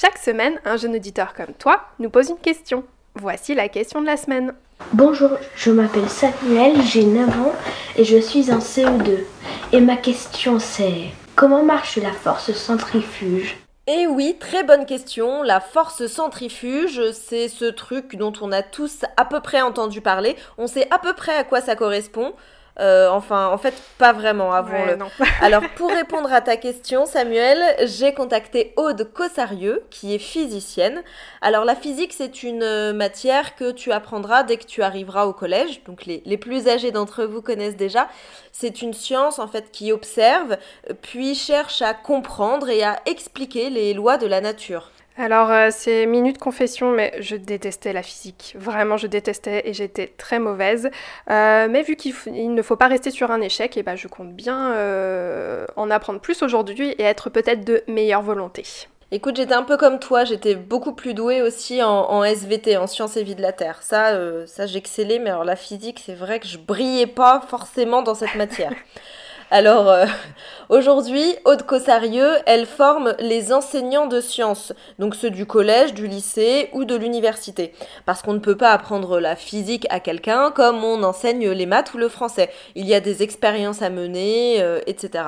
Chaque 0.00 0.18
semaine, 0.18 0.60
un 0.64 0.76
jeune 0.76 0.94
auditeur 0.94 1.34
comme 1.34 1.54
toi 1.54 1.88
nous 1.98 2.08
pose 2.10 2.30
une 2.30 2.38
question. 2.38 2.84
Voici 3.20 3.54
la 3.56 3.68
question 3.68 4.00
de 4.00 4.06
la 4.06 4.16
semaine. 4.16 4.54
Bonjour, 4.92 5.30
je 5.56 5.72
m'appelle 5.72 6.08
Samuel, 6.08 6.80
j'ai 6.82 7.02
9 7.02 7.28
ans 7.40 7.52
et 7.96 8.04
je 8.04 8.16
suis 8.18 8.52
en 8.52 8.58
CE2. 8.58 9.24
Et 9.72 9.80
ma 9.80 9.96
question 9.96 10.60
c'est 10.60 11.06
comment 11.34 11.64
marche 11.64 11.96
la 11.96 12.12
force 12.12 12.52
centrifuge? 12.52 13.56
Eh 13.88 14.06
oui, 14.06 14.36
très 14.38 14.62
bonne 14.62 14.86
question. 14.86 15.42
La 15.42 15.58
force 15.58 16.06
centrifuge, 16.06 17.10
c'est 17.10 17.48
ce 17.48 17.64
truc 17.64 18.14
dont 18.14 18.34
on 18.40 18.52
a 18.52 18.62
tous 18.62 19.00
à 19.16 19.24
peu 19.24 19.40
près 19.40 19.62
entendu 19.62 20.00
parler. 20.00 20.36
On 20.56 20.68
sait 20.68 20.86
à 20.92 21.00
peu 21.00 21.12
près 21.12 21.34
à 21.34 21.42
quoi 21.42 21.60
ça 21.60 21.74
correspond. 21.74 22.34
Euh, 22.80 23.08
enfin, 23.10 23.48
en 23.48 23.58
fait, 23.58 23.74
pas 23.98 24.12
vraiment, 24.12 24.52
avouons-le. 24.52 24.94
Ouais. 24.94 25.28
Alors, 25.40 25.62
pour 25.76 25.90
répondre 25.90 26.32
à 26.32 26.40
ta 26.40 26.56
question, 26.56 27.06
Samuel, 27.06 27.58
j'ai 27.86 28.14
contacté 28.14 28.72
Aude 28.76 29.10
Cossarieux, 29.12 29.82
qui 29.90 30.14
est 30.14 30.18
physicienne. 30.18 31.02
Alors, 31.40 31.64
la 31.64 31.74
physique, 31.74 32.12
c'est 32.12 32.42
une 32.42 32.62
euh, 32.62 32.92
matière 32.92 33.56
que 33.56 33.72
tu 33.72 33.90
apprendras 33.90 34.44
dès 34.44 34.58
que 34.58 34.66
tu 34.66 34.82
arriveras 34.82 35.26
au 35.26 35.32
collège. 35.32 35.82
Donc, 35.84 36.06
les, 36.06 36.22
les 36.24 36.36
plus 36.36 36.68
âgés 36.68 36.92
d'entre 36.92 37.24
vous 37.24 37.42
connaissent 37.42 37.76
déjà. 37.76 38.08
C'est 38.52 38.80
une 38.82 38.94
science, 38.94 39.38
en 39.38 39.48
fait, 39.48 39.72
qui 39.72 39.90
observe, 39.90 40.56
puis 41.02 41.34
cherche 41.34 41.82
à 41.82 41.94
comprendre 41.94 42.68
et 42.68 42.84
à 42.84 43.00
expliquer 43.06 43.70
les 43.70 43.92
lois 43.92 44.18
de 44.18 44.26
la 44.26 44.40
nature. 44.40 44.90
Alors, 45.20 45.50
euh, 45.50 45.70
c'est 45.72 46.06
minute 46.06 46.38
confession, 46.38 46.92
mais 46.92 47.12
je 47.18 47.34
détestais 47.34 47.92
la 47.92 48.04
physique. 48.04 48.54
Vraiment, 48.56 48.96
je 48.96 49.08
détestais 49.08 49.62
et 49.64 49.72
j'étais 49.72 50.12
très 50.16 50.38
mauvaise. 50.38 50.90
Euh, 51.28 51.66
mais 51.68 51.82
vu 51.82 51.96
qu'il 51.96 52.14
ne 52.54 52.62
faut 52.62 52.76
pas 52.76 52.86
rester 52.86 53.10
sur 53.10 53.32
un 53.32 53.40
échec, 53.40 53.76
et 53.76 53.82
ben, 53.82 53.96
je 53.96 54.06
compte 54.06 54.32
bien 54.32 54.74
euh, 54.74 55.66
en 55.74 55.90
apprendre 55.90 56.20
plus 56.20 56.40
aujourd'hui 56.44 56.90
et 56.98 57.02
être 57.02 57.30
peut-être 57.30 57.64
de 57.64 57.82
meilleure 57.88 58.22
volonté. 58.22 58.62
Écoute, 59.10 59.34
j'étais 59.36 59.54
un 59.54 59.64
peu 59.64 59.76
comme 59.76 59.98
toi, 59.98 60.24
j'étais 60.24 60.54
beaucoup 60.54 60.92
plus 60.92 61.14
douée 61.14 61.42
aussi 61.42 61.82
en, 61.82 61.88
en 61.88 62.22
SVT, 62.22 62.76
en 62.76 62.86
sciences 62.86 63.16
et 63.16 63.24
vie 63.24 63.34
de 63.34 63.42
la 63.42 63.52
Terre. 63.52 63.82
Ça, 63.82 64.12
ça 64.46 64.66
j'excellais, 64.66 65.18
mais 65.18 65.30
alors 65.30 65.44
la 65.44 65.56
physique, 65.56 66.00
c'est 66.04 66.14
vrai 66.14 66.38
que 66.38 66.46
je 66.46 66.58
brillais 66.58 67.06
pas 67.08 67.42
forcément 67.48 68.02
dans 68.02 68.14
cette 68.14 68.36
matière. 68.36 68.72
Alors, 69.50 69.88
euh, 69.88 70.04
aujourd'hui, 70.68 71.34
Aude 71.46 71.62
Cossarieux, 71.62 72.32
elle 72.44 72.66
forme 72.66 73.14
les 73.18 73.50
enseignants 73.50 74.06
de 74.06 74.20
sciences, 74.20 74.74
donc 74.98 75.14
ceux 75.14 75.30
du 75.30 75.46
collège, 75.46 75.94
du 75.94 76.06
lycée 76.06 76.68
ou 76.74 76.84
de 76.84 76.94
l'université. 76.94 77.72
Parce 78.04 78.20
qu'on 78.20 78.34
ne 78.34 78.40
peut 78.40 78.58
pas 78.58 78.72
apprendre 78.72 79.20
la 79.20 79.36
physique 79.36 79.86
à 79.88 80.00
quelqu'un 80.00 80.50
comme 80.50 80.84
on 80.84 81.02
enseigne 81.02 81.48
les 81.48 81.64
maths 81.64 81.94
ou 81.94 81.98
le 81.98 82.10
français. 82.10 82.50
Il 82.74 82.86
y 82.86 82.94
a 82.94 83.00
des 83.00 83.22
expériences 83.22 83.80
à 83.80 83.88
mener, 83.88 84.60
euh, 84.60 84.80
etc. 84.86 85.24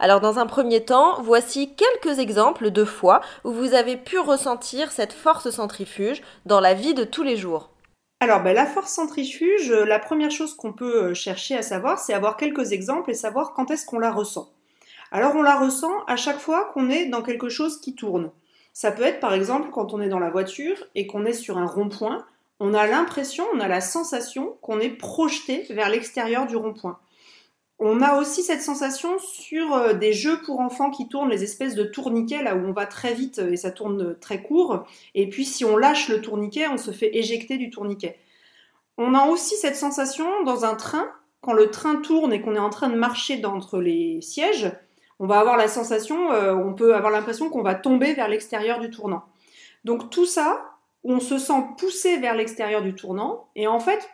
Alors, 0.00 0.20
dans 0.20 0.40
un 0.40 0.46
premier 0.46 0.84
temps, 0.84 1.22
voici 1.22 1.72
quelques 1.74 2.18
exemples 2.18 2.72
de 2.72 2.84
fois 2.84 3.20
où 3.44 3.52
vous 3.52 3.74
avez 3.74 3.96
pu 3.96 4.18
ressentir 4.18 4.90
cette 4.90 5.12
force 5.12 5.48
centrifuge 5.50 6.22
dans 6.44 6.58
la 6.58 6.74
vie 6.74 6.94
de 6.94 7.04
tous 7.04 7.22
les 7.22 7.36
jours. 7.36 7.70
Alors, 8.22 8.42
ben, 8.42 8.54
la 8.54 8.66
force 8.66 8.92
centrifuge, 8.92 9.70
euh, 9.70 9.86
la 9.86 9.98
première 9.98 10.30
chose 10.30 10.54
qu'on 10.54 10.74
peut 10.74 11.04
euh, 11.04 11.14
chercher 11.14 11.56
à 11.56 11.62
savoir, 11.62 11.98
c'est 11.98 12.12
avoir 12.12 12.36
quelques 12.36 12.72
exemples 12.72 13.10
et 13.10 13.14
savoir 13.14 13.54
quand 13.54 13.70
est-ce 13.70 13.86
qu'on 13.86 13.98
la 13.98 14.12
ressent. 14.12 14.52
Alors, 15.10 15.34
on 15.36 15.42
la 15.42 15.58
ressent 15.58 16.04
à 16.06 16.16
chaque 16.16 16.38
fois 16.38 16.70
qu'on 16.74 16.90
est 16.90 17.06
dans 17.06 17.22
quelque 17.22 17.48
chose 17.48 17.80
qui 17.80 17.94
tourne. 17.94 18.30
Ça 18.74 18.92
peut 18.92 19.04
être 19.04 19.20
par 19.20 19.32
exemple 19.32 19.70
quand 19.72 19.94
on 19.94 20.02
est 20.02 20.10
dans 20.10 20.18
la 20.18 20.28
voiture 20.28 20.76
et 20.94 21.06
qu'on 21.06 21.24
est 21.24 21.32
sur 21.32 21.56
un 21.56 21.64
rond-point, 21.64 22.26
on 22.60 22.74
a 22.74 22.86
l'impression, 22.86 23.44
on 23.54 23.58
a 23.60 23.68
la 23.68 23.80
sensation 23.80 24.58
qu'on 24.60 24.80
est 24.80 24.90
projeté 24.90 25.66
vers 25.70 25.88
l'extérieur 25.88 26.46
du 26.46 26.56
rond-point. 26.56 26.98
On 27.82 28.02
a 28.02 28.18
aussi 28.18 28.42
cette 28.42 28.60
sensation 28.60 29.18
sur 29.18 29.72
euh, 29.72 29.94
des 29.94 30.12
jeux 30.12 30.42
pour 30.42 30.60
enfants 30.60 30.90
qui 30.90 31.08
tournent, 31.08 31.30
les 31.30 31.42
espèces 31.42 31.74
de 31.74 31.84
tourniquets, 31.84 32.42
là 32.42 32.54
où 32.54 32.58
on 32.58 32.72
va 32.72 32.84
très 32.84 33.14
vite 33.14 33.38
euh, 33.38 33.52
et 33.52 33.56
ça 33.56 33.70
tourne 33.70 34.18
très 34.20 34.42
court. 34.42 34.84
Et 35.14 35.30
puis 35.30 35.46
si 35.46 35.64
on 35.64 35.78
lâche 35.78 36.10
le 36.10 36.20
tourniquet, 36.20 36.68
on 36.68 36.76
se 36.76 36.90
fait 36.90 37.16
éjecter 37.16 37.56
du 37.56 37.70
tourniquet. 37.70 38.18
On 38.98 39.14
a 39.14 39.26
aussi 39.26 39.56
cette 39.56 39.76
sensation 39.76 40.42
dans 40.44 40.66
un 40.66 40.74
train, 40.74 41.08
quand 41.40 41.54
le 41.54 41.70
train 41.70 41.96
tourne 41.96 42.34
et 42.34 42.42
qu'on 42.42 42.54
est 42.54 42.58
en 42.58 42.68
train 42.68 42.90
de 42.90 42.96
marcher 42.96 43.38
d'entre 43.38 43.80
les 43.80 44.20
sièges, 44.20 44.70
on 45.18 45.26
va 45.26 45.40
avoir 45.40 45.56
la 45.56 45.68
sensation, 45.68 46.32
euh, 46.32 46.54
on 46.54 46.74
peut 46.74 46.94
avoir 46.94 47.10
l'impression 47.10 47.48
qu'on 47.48 47.62
va 47.62 47.74
tomber 47.74 48.12
vers 48.12 48.28
l'extérieur 48.28 48.78
du 48.80 48.90
tournant. 48.90 49.22
Donc 49.84 50.10
tout 50.10 50.26
ça, 50.26 50.76
on 51.02 51.18
se 51.18 51.38
sent 51.38 51.64
poussé 51.78 52.18
vers 52.18 52.34
l'extérieur 52.34 52.82
du 52.82 52.94
tournant, 52.94 53.48
et 53.56 53.66
en 53.66 53.80
fait, 53.80 54.10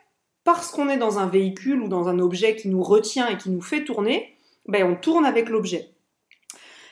parce 0.47 0.71
qu'on 0.71 0.88
est 0.88 0.97
dans 0.97 1.19
un 1.19 1.26
véhicule 1.26 1.83
ou 1.83 1.88
dans 1.88 2.09
un 2.09 2.21
objet 2.21 2.55
qui 2.55 2.69
nous 2.69 2.83
retient 2.83 3.26
et 3.29 3.37
qui 3.37 3.50
nous 3.50 3.61
fait 3.61 3.85
tourner, 3.85 4.33
ben 4.69 4.88
on 4.88 4.95
tourne 4.95 5.26
avec 5.26 5.49
l'objet. 5.50 5.91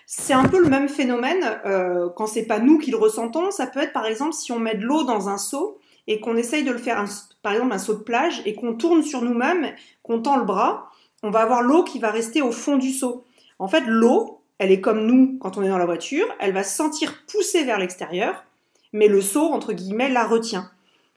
C'est 0.06 0.34
un 0.34 0.46
peu 0.48 0.58
le 0.58 0.68
même 0.68 0.88
phénomène 0.88 1.60
euh, 1.64 2.10
quand 2.16 2.26
c'est 2.26 2.46
pas 2.46 2.58
nous 2.58 2.78
qui 2.78 2.90
le 2.90 2.98
ressentons. 2.98 3.52
Ça 3.52 3.68
peut 3.68 3.80
être 3.80 3.92
par 3.92 4.06
exemple 4.06 4.34
si 4.34 4.50
on 4.50 4.58
met 4.58 4.74
de 4.74 4.84
l'eau 4.84 5.04
dans 5.04 5.28
un 5.28 5.38
seau 5.38 5.78
et 6.08 6.20
qu'on 6.20 6.36
essaye 6.36 6.64
de 6.64 6.72
le 6.72 6.78
faire, 6.78 7.02
par 7.42 7.52
exemple 7.52 7.72
un 7.72 7.78
seau 7.78 7.94
de 7.94 8.02
plage 8.02 8.42
et 8.44 8.54
qu'on 8.54 8.74
tourne 8.74 9.04
sur 9.04 9.22
nous-mêmes, 9.22 9.72
qu'on 10.02 10.20
tend 10.20 10.36
le 10.36 10.44
bras, 10.44 10.90
on 11.22 11.30
va 11.30 11.40
avoir 11.40 11.62
l'eau 11.62 11.84
qui 11.84 12.00
va 12.00 12.10
rester 12.10 12.42
au 12.42 12.50
fond 12.50 12.76
du 12.76 12.90
seau. 12.90 13.24
En 13.60 13.68
fait, 13.68 13.84
l'eau, 13.86 14.42
elle 14.58 14.72
est 14.72 14.80
comme 14.80 15.06
nous 15.06 15.38
quand 15.38 15.56
on 15.56 15.62
est 15.62 15.68
dans 15.68 15.78
la 15.78 15.86
voiture, 15.86 16.26
elle 16.40 16.52
va 16.52 16.64
se 16.64 16.76
sentir 16.76 17.24
poussée 17.30 17.62
vers 17.62 17.78
l'extérieur, 17.78 18.44
mais 18.92 19.06
le 19.06 19.20
seau, 19.20 19.46
entre 19.46 19.72
guillemets, 19.72 20.10
la 20.10 20.26
retient. 20.26 20.70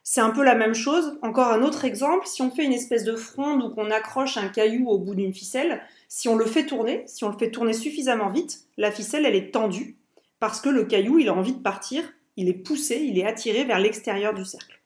C'est 0.09 0.21
un 0.21 0.29
peu 0.29 0.41
la 0.41 0.55
même 0.55 0.73
chose. 0.73 1.19
Encore 1.21 1.47
un 1.47 1.61
autre 1.63 1.83
exemple, 1.83 2.27
si 2.27 2.41
on 2.41 2.49
fait 2.49 2.63
une 2.63 2.71
espèce 2.71 3.03
de 3.03 3.17
fronde 3.17 3.61
ou 3.61 3.69
qu'on 3.71 3.91
accroche 3.91 4.37
un 4.37 4.47
caillou 4.47 4.87
au 4.87 4.97
bout 4.97 5.15
d'une 5.15 5.33
ficelle, 5.33 5.81
si 6.07 6.29
on 6.29 6.37
le 6.37 6.45
fait 6.45 6.65
tourner, 6.65 7.03
si 7.07 7.25
on 7.25 7.29
le 7.29 7.37
fait 7.37 7.51
tourner 7.51 7.73
suffisamment 7.73 8.29
vite, 8.29 8.61
la 8.77 8.89
ficelle, 8.89 9.25
elle 9.25 9.35
est 9.35 9.53
tendue 9.53 9.97
parce 10.39 10.61
que 10.61 10.69
le 10.69 10.85
caillou, 10.85 11.19
il 11.19 11.27
a 11.27 11.33
envie 11.33 11.51
de 11.51 11.61
partir, 11.61 12.05
il 12.37 12.47
est 12.47 12.53
poussé, 12.53 13.01
il 13.03 13.19
est 13.19 13.25
attiré 13.25 13.65
vers 13.65 13.79
l'extérieur 13.79 14.33
du 14.33 14.45
cercle. 14.45 14.79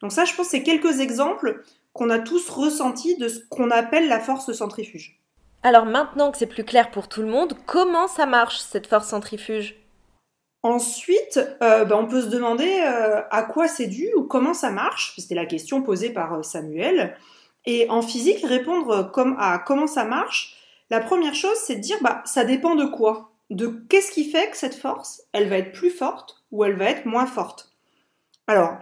Donc 0.00 0.12
ça, 0.12 0.24
je 0.24 0.32
pense, 0.32 0.46
c'est 0.46 0.62
quelques 0.62 1.00
exemples 1.00 1.62
qu'on 1.92 2.08
a 2.08 2.18
tous 2.18 2.48
ressentis 2.48 3.18
de 3.18 3.28
ce 3.28 3.40
qu'on 3.50 3.70
appelle 3.70 4.08
la 4.08 4.18
force 4.18 4.50
centrifuge. 4.50 5.20
Alors 5.62 5.84
maintenant 5.84 6.32
que 6.32 6.38
c'est 6.38 6.46
plus 6.46 6.64
clair 6.64 6.90
pour 6.90 7.08
tout 7.08 7.20
le 7.20 7.28
monde, 7.28 7.52
comment 7.66 8.08
ça 8.08 8.24
marche 8.24 8.60
cette 8.60 8.86
force 8.86 9.08
centrifuge? 9.08 9.83
Ensuite, 10.64 11.38
euh, 11.62 11.84
ben, 11.84 11.94
on 11.94 12.06
peut 12.06 12.22
se 12.22 12.28
demander 12.28 12.80
euh, 12.86 13.20
à 13.30 13.42
quoi 13.42 13.68
c'est 13.68 13.86
dû 13.86 14.08
ou 14.16 14.22
comment 14.22 14.54
ça 14.54 14.70
marche. 14.70 15.12
C'était 15.18 15.34
la 15.34 15.44
question 15.44 15.82
posée 15.82 16.08
par 16.08 16.32
euh, 16.32 16.42
Samuel. 16.42 17.18
Et 17.66 17.86
en 17.90 18.00
physique, 18.00 18.42
répondre 18.42 19.12
à 19.38 19.58
comment 19.58 19.86
ça 19.86 20.04
marche, 20.04 20.56
la 20.88 21.00
première 21.00 21.34
chose, 21.34 21.56
c'est 21.58 21.76
de 21.76 21.80
dire 21.80 21.98
bah 22.00 22.22
ça 22.24 22.44
dépend 22.44 22.76
de 22.76 22.86
quoi, 22.86 23.32
de 23.50 23.66
qu'est-ce 23.90 24.10
qui 24.10 24.30
fait 24.30 24.50
que 24.50 24.56
cette 24.56 24.74
force, 24.74 25.22
elle 25.32 25.50
va 25.50 25.58
être 25.58 25.72
plus 25.72 25.90
forte 25.90 26.42
ou 26.50 26.64
elle 26.64 26.76
va 26.76 26.86
être 26.86 27.04
moins 27.04 27.26
forte? 27.26 27.70
Alors, 28.46 28.78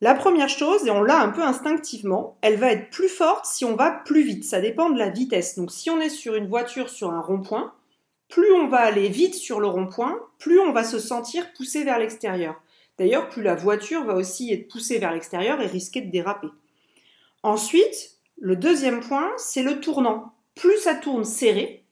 la 0.00 0.14
première 0.14 0.48
chose, 0.48 0.86
et 0.86 0.90
on 0.90 1.02
l'a 1.02 1.20
un 1.20 1.28
peu 1.28 1.42
instinctivement, 1.42 2.38
elle 2.40 2.56
va 2.56 2.72
être 2.72 2.88
plus 2.88 3.10
forte 3.10 3.44
si 3.44 3.66
on 3.66 3.76
va 3.76 3.90
plus 3.90 4.22
vite. 4.22 4.44
Ça 4.44 4.62
dépend 4.62 4.88
de 4.88 4.98
la 4.98 5.10
vitesse. 5.10 5.56
Donc, 5.58 5.70
si 5.70 5.90
on 5.90 6.00
est 6.00 6.08
sur 6.08 6.34
une 6.34 6.48
voiture 6.48 6.88
sur 6.88 7.10
un 7.10 7.20
rond-point, 7.20 7.74
plus 8.30 8.52
on 8.52 8.68
va 8.68 8.78
aller 8.78 9.08
vite 9.08 9.34
sur 9.34 9.60
le 9.60 9.66
rond-point, 9.66 10.18
plus 10.38 10.60
on 10.60 10.72
va 10.72 10.84
se 10.84 10.98
sentir 10.98 11.52
poussé 11.52 11.84
vers 11.84 11.98
l'extérieur. 11.98 12.62
D'ailleurs, 12.98 13.28
plus 13.28 13.42
la 13.42 13.54
voiture 13.54 14.04
va 14.04 14.14
aussi 14.14 14.52
être 14.52 14.68
poussée 14.68 14.98
vers 14.98 15.12
l'extérieur 15.12 15.60
et 15.60 15.66
risquer 15.66 16.00
de 16.00 16.10
déraper. 16.10 16.48
Ensuite, 17.42 18.18
le 18.38 18.56
deuxième 18.56 19.00
point, 19.00 19.30
c'est 19.36 19.62
le 19.62 19.80
tournant. 19.80 20.32
Plus 20.54 20.78
ça 20.78 20.94
tourne 20.94 21.24
serré, 21.24 21.84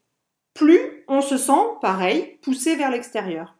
plus 0.54 1.04
on 1.08 1.22
se 1.22 1.36
sent, 1.36 1.52
pareil, 1.80 2.38
poussé 2.42 2.76
vers 2.76 2.90
l'extérieur. 2.90 3.54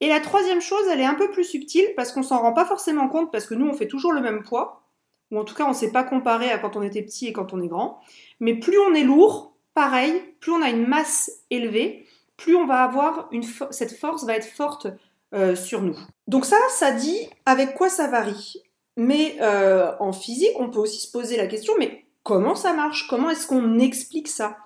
Et 0.00 0.08
la 0.08 0.20
troisième 0.20 0.60
chose, 0.60 0.86
elle 0.90 1.00
est 1.00 1.04
un 1.04 1.14
peu 1.14 1.30
plus 1.30 1.44
subtile 1.44 1.88
parce 1.96 2.12
qu'on 2.12 2.22
s'en 2.22 2.40
rend 2.40 2.52
pas 2.52 2.64
forcément 2.64 3.08
compte 3.08 3.30
parce 3.30 3.46
que 3.46 3.54
nous, 3.54 3.66
on 3.66 3.74
fait 3.74 3.88
toujours 3.88 4.12
le 4.12 4.20
même 4.20 4.42
poids, 4.42 4.82
ou 5.30 5.38
en 5.38 5.44
tout 5.44 5.54
cas, 5.54 5.64
on 5.64 5.70
ne 5.70 5.74
s'est 5.74 5.92
pas 5.92 6.04
comparé 6.04 6.50
à 6.50 6.58
quand 6.58 6.76
on 6.76 6.82
était 6.82 7.02
petit 7.02 7.26
et 7.26 7.32
quand 7.32 7.52
on 7.52 7.60
est 7.60 7.68
grand. 7.68 8.00
Mais 8.40 8.54
plus 8.54 8.78
on 8.78 8.94
est 8.94 9.02
lourd, 9.04 9.49
pareil, 9.80 10.22
plus 10.40 10.52
on 10.52 10.60
a 10.60 10.68
une 10.68 10.86
masse 10.86 11.30
élevée, 11.48 12.04
plus 12.36 12.54
on 12.54 12.66
va 12.66 12.82
avoir 12.82 13.28
une 13.32 13.44
cette 13.70 13.98
force 13.98 14.24
va 14.24 14.34
être 14.34 14.44
forte 14.44 14.88
euh, 15.32 15.56
sur 15.56 15.80
nous. 15.80 15.96
Donc 16.28 16.44
ça, 16.44 16.58
ça 16.68 16.90
dit 16.92 17.18
avec 17.46 17.72
quoi 17.72 17.88
ça 17.88 18.06
varie. 18.06 18.62
Mais 18.98 19.38
euh, 19.40 19.92
en 19.98 20.12
physique, 20.12 20.52
on 20.58 20.68
peut 20.68 20.80
aussi 20.80 21.00
se 21.00 21.10
poser 21.10 21.38
la 21.38 21.46
question, 21.46 21.72
mais 21.78 22.04
comment 22.24 22.54
ça 22.54 22.74
marche? 22.74 23.08
Comment 23.08 23.30
est-ce 23.30 23.46
qu'on 23.46 23.78
explique 23.78 24.28
ça? 24.28 24.58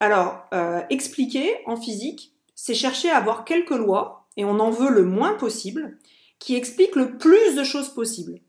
Alors, 0.00 0.44
euh, 0.52 0.82
expliquer 0.90 1.58
en 1.66 1.76
physique, 1.76 2.32
c'est 2.56 2.74
chercher 2.74 3.08
à 3.10 3.18
avoir 3.18 3.44
quelques 3.44 3.70
lois, 3.70 4.26
et 4.36 4.44
on 4.44 4.58
en 4.58 4.70
veut 4.70 4.90
le 4.90 5.04
moins 5.04 5.34
possible, 5.34 5.96
qui 6.40 6.56
expliquent 6.56 6.96
le 6.96 7.18
plus 7.18 7.54
de 7.54 7.62
choses 7.62 7.90
possibles. 7.90 8.40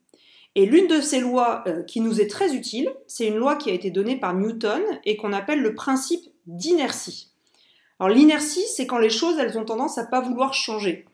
Et 0.58 0.66
l'une 0.66 0.88
de 0.88 1.02
ces 1.02 1.20
lois 1.20 1.64
euh, 1.68 1.84
qui 1.84 2.02
nous 2.02 2.20
est 2.20 2.26
très 2.26 2.56
utile, 2.56 2.92
c'est 3.06 3.28
une 3.28 3.38
loi 3.38 3.58
qui 3.58 3.70
a 3.70 3.74
été 3.74 3.92
donnée 3.92 4.16
par 4.16 4.34
Newton 4.34 4.82
et 5.06 5.16
qu'on 5.16 5.32
appelle 5.32 5.62
le 5.62 5.76
principe 5.76 6.32
d'inertie. 6.48 7.32
Alors 8.00 8.10
l'inertie, 8.10 8.66
c'est 8.76 8.88
quand 8.88 8.98
les 8.98 9.12
choses, 9.12 9.38
elles 9.38 9.60
ont 9.60 9.66
tendance 9.66 10.00
à 10.00 10.06
pas 10.06 10.20
vouloir 10.20 10.56
changer. 10.56 11.06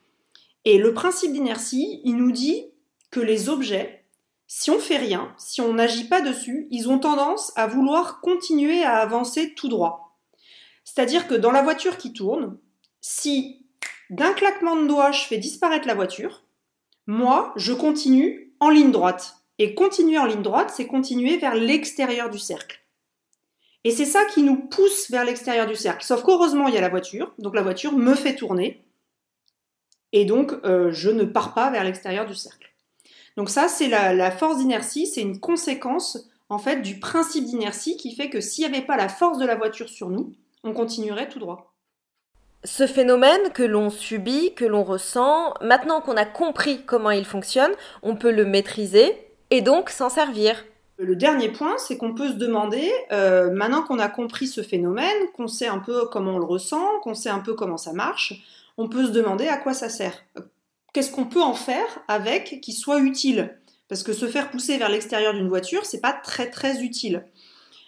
Et 0.63 0.77
le 0.77 0.93
principe 0.93 1.33
d'inertie, 1.33 1.99
il 2.05 2.15
nous 2.15 2.31
dit 2.31 2.67
que 3.11 3.19
les 3.19 3.49
objets, 3.49 4.05
si 4.47 4.71
on 4.71 4.79
fait 4.79 4.95
rien, 4.95 5.35
si 5.37 5.59
on 5.59 5.73
n'agit 5.73 6.07
pas 6.07 6.21
dessus, 6.21 6.69
ils 6.71 6.87
ont 6.87 6.99
tendance 6.99 7.51
à 7.57 7.67
vouloir 7.67 8.21
continuer 8.21 8.81
à 8.83 8.99
avancer 8.99 9.53
tout 9.55 9.67
droit. 9.67 10.17
C'est-à-dire 10.85 11.27
que 11.27 11.35
dans 11.35 11.51
la 11.51 11.63
voiture 11.63 11.97
qui 11.97 12.13
tourne, 12.13 12.57
si 13.01 13.65
d'un 14.09 14.31
claquement 14.31 14.77
de 14.77 14.87
doigts 14.87 15.11
je 15.11 15.25
fais 15.25 15.37
disparaître 15.37 15.85
la 15.85 15.95
voiture, 15.95 16.43
moi, 17.07 17.51
je 17.57 17.73
continue 17.73 18.52
en 18.63 18.69
ligne 18.69 18.91
droite. 18.91 19.37
Et 19.59 19.75
continuer 19.75 20.17
en 20.17 20.25
ligne 20.25 20.41
droite, 20.41 20.71
c'est 20.75 20.87
continuer 20.87 21.37
vers 21.37 21.55
l'extérieur 21.55 22.29
du 22.29 22.39
cercle. 22.39 22.79
Et 23.83 23.91
c'est 23.91 24.05
ça 24.05 24.23
qui 24.25 24.41
nous 24.41 24.55
pousse 24.55 25.11
vers 25.11 25.25
l'extérieur 25.25 25.67
du 25.67 25.75
cercle. 25.75 26.03
Sauf 26.03 26.23
qu'heureusement, 26.23 26.67
il 26.67 26.73
y 26.73 26.77
a 26.77 26.81
la 26.81 26.89
voiture, 26.89 27.33
donc 27.37 27.53
la 27.53 27.61
voiture 27.61 27.91
me 27.91 28.15
fait 28.15 28.35
tourner, 28.35 28.81
et 30.13 30.25
donc 30.25 30.53
euh, 30.63 30.91
je 30.91 31.09
ne 31.09 31.23
pars 31.25 31.53
pas 31.53 31.69
vers 31.69 31.83
l'extérieur 31.83 32.25
du 32.25 32.35
cercle. 32.35 32.73
Donc 33.35 33.49
ça, 33.49 33.67
c'est 33.67 33.89
la, 33.89 34.13
la 34.13 34.31
force 34.31 34.57
d'inertie, 34.57 35.07
c'est 35.07 35.21
une 35.21 35.39
conséquence 35.39 36.29
en 36.49 36.59
fait 36.59 36.81
du 36.81 36.99
principe 36.99 37.45
d'inertie 37.45 37.97
qui 37.97 38.15
fait 38.15 38.29
que 38.29 38.39
s'il 38.39 38.65
n'y 38.65 38.73
avait 38.75 38.85
pas 38.85 38.95
la 38.95 39.09
force 39.09 39.37
de 39.37 39.45
la 39.45 39.55
voiture 39.55 39.89
sur 39.89 40.09
nous, 40.09 40.33
on 40.63 40.73
continuerait 40.73 41.27
tout 41.27 41.39
droit. 41.39 41.72
Ce 42.65 42.87
phénomène 42.87 43.51
que 43.53 43.63
l'on 43.63 43.89
subit, 43.89 44.53
que 44.53 44.63
l'on 44.63 44.83
ressent, 44.83 45.53
maintenant 45.61 45.99
qu'on 45.99 46.15
a 46.15 46.25
compris 46.25 46.83
comment 46.85 47.11
il 47.11 47.25
fonctionne, 47.25 47.71
on 48.03 48.15
peut 48.15 48.31
le 48.31 48.45
maîtriser 48.45 49.17
et 49.49 49.61
donc 49.61 49.89
s'en 49.89 50.09
servir. 50.09 50.63
Le 50.97 51.17
dernier 51.17 51.49
point, 51.49 51.77
c'est 51.77 51.97
qu'on 51.97 52.13
peut 52.13 52.29
se 52.29 52.35
demander, 52.35 52.89
euh, 53.11 53.51
maintenant 53.51 53.81
qu'on 53.81 53.99
a 53.99 54.07
compris 54.07 54.47
ce 54.47 54.61
phénomène, 54.61 55.27
qu'on 55.35 55.47
sait 55.47 55.67
un 55.67 55.79
peu 55.79 56.05
comment 56.05 56.35
on 56.35 56.39
le 56.39 56.45
ressent, 56.45 56.87
qu'on 57.01 57.15
sait 57.15 57.29
un 57.29 57.39
peu 57.39 57.53
comment 57.53 57.77
ça 57.77 57.91
marche, 57.91 58.33
on 58.77 58.87
peut 58.87 59.07
se 59.07 59.11
demander 59.11 59.47
à 59.47 59.57
quoi 59.57 59.73
ça 59.73 59.89
sert. 59.89 60.23
Qu'est-ce 60.93 61.11
qu'on 61.11 61.25
peut 61.25 61.41
en 61.41 61.55
faire 61.55 61.99
avec 62.07 62.61
qui 62.61 62.71
soit 62.71 62.99
utile? 62.99 63.57
Parce 63.89 64.03
que 64.03 64.13
se 64.13 64.27
faire 64.27 64.49
pousser 64.51 64.77
vers 64.77 64.89
l'extérieur 64.89 65.33
d'une 65.33 65.49
voiture, 65.49 65.85
c'est 65.85 66.01
pas 66.01 66.13
très 66.13 66.49
très 66.49 66.81
utile. 66.81 67.25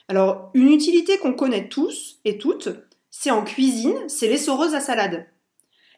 Alors, 0.08 0.52
une 0.54 0.72
utilité 0.72 1.18
qu'on 1.18 1.34
connaît 1.34 1.70
tous 1.70 2.20
et 2.26 2.38
toutes, 2.38 2.70
c'est 3.18 3.32
en 3.32 3.46
cuisine, 3.46 3.98
c'est 4.10 4.28
l'essoreuse 4.28 4.76
à 4.76 4.82
salade. 4.82 5.26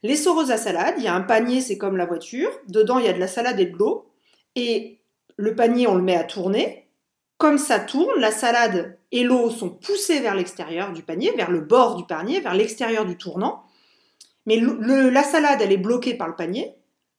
L'essoreuse 0.03 0.51
à 0.51 0.57
salade, 0.57 0.93
il 0.99 1.03
y 1.03 1.07
a 1.07 1.15
un 1.15 1.21
panier, 1.21 1.61
c'est 1.61 1.79
comme 1.79 1.97
la 1.97 2.05
voiture, 2.05 2.51
dedans 2.67 2.99
il 2.99 3.05
y 3.05 3.09
a 3.09 3.13
de 3.13 3.19
la 3.19 3.27
salade 3.27 3.59
et 3.59 3.65
de 3.65 3.75
l'eau, 3.75 4.07
et 4.55 4.99
le 5.35 5.55
panier 5.55 5.87
on 5.87 5.95
le 5.95 6.03
met 6.03 6.15
à 6.15 6.23
tourner, 6.23 6.87
comme 7.39 7.57
ça 7.57 7.79
tourne, 7.79 8.19
la 8.19 8.29
salade 8.29 8.99
et 9.11 9.23
l'eau 9.23 9.49
sont 9.49 9.71
poussées 9.71 10.19
vers 10.19 10.35
l'extérieur 10.35 10.93
du 10.93 11.01
panier, 11.01 11.31
vers 11.35 11.49
le 11.49 11.61
bord 11.61 11.95
du 11.95 12.05
panier, 12.05 12.39
vers 12.39 12.53
l'extérieur 12.53 13.03
du 13.03 13.17
tournant. 13.17 13.63
Mais 14.45 14.59
la 14.59 15.23
salade, 15.23 15.59
elle 15.61 15.71
est 15.71 15.77
bloquée 15.77 16.13
par 16.13 16.27
le 16.27 16.35
panier. 16.35 16.75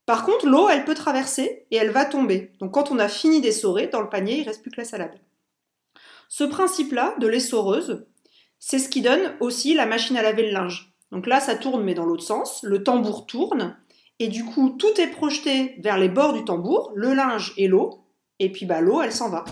Par 0.07 0.25
contre, 0.25 0.47
l'eau, 0.47 0.69
elle 0.69 0.85
peut 0.85 0.95
traverser 0.95 1.67
et 1.73 1.77
elle 1.77 1.91
va 1.91 2.05
tomber. 2.05 2.53
Donc 2.61 2.73
quand 2.73 2.93
on 2.93 3.01
a 3.01 3.09
fini 3.09 3.41
d'essorer, 3.41 3.89
dans 3.89 4.01
le 4.01 4.09
panier, 4.09 4.39
il 4.39 4.45
reste 4.45 4.63
plus 4.63 4.71
que 4.71 4.81
la 4.81 4.87
salade. 4.87 5.19
Ce 6.29 6.45
principe-là 6.45 7.17
de 7.19 7.27
l'essoreuse, 7.27 8.07
c'est 8.59 8.79
ce 8.79 8.89
qui 8.89 9.03
donne 9.03 9.35
aussi 9.41 9.75
la 9.75 9.87
machine 9.87 10.17
à 10.17 10.23
laver 10.23 10.45
le 10.45 10.53
linge. 10.53 10.93
Donc 11.13 11.27
là, 11.27 11.41
ça 11.41 11.55
tourne, 11.55 11.85
mais 11.85 11.95
dans 11.95 12.05
l'autre 12.05 12.23
sens. 12.23 12.63
Le 12.63 12.83
tambour 12.83 13.27
tourne, 13.27 13.77
et 14.19 14.29
du 14.29 14.45
coup, 14.45 14.71
tout 14.71 15.01
est 15.01 15.09
projeté 15.09 15.77
vers 15.79 15.99
les 15.99 16.09
bords 16.09 16.33
du 16.33 16.45
tambour, 16.45 16.93
le 16.95 17.15
linge 17.15 17.55
et 17.57 17.69
l'eau, 17.69 18.05
et 18.39 18.51
puis 18.51 18.67
bah, 18.67 18.81
l'eau, 18.81 19.01
elle 19.01 19.13
s'en 19.13 19.29
va. 19.29 19.45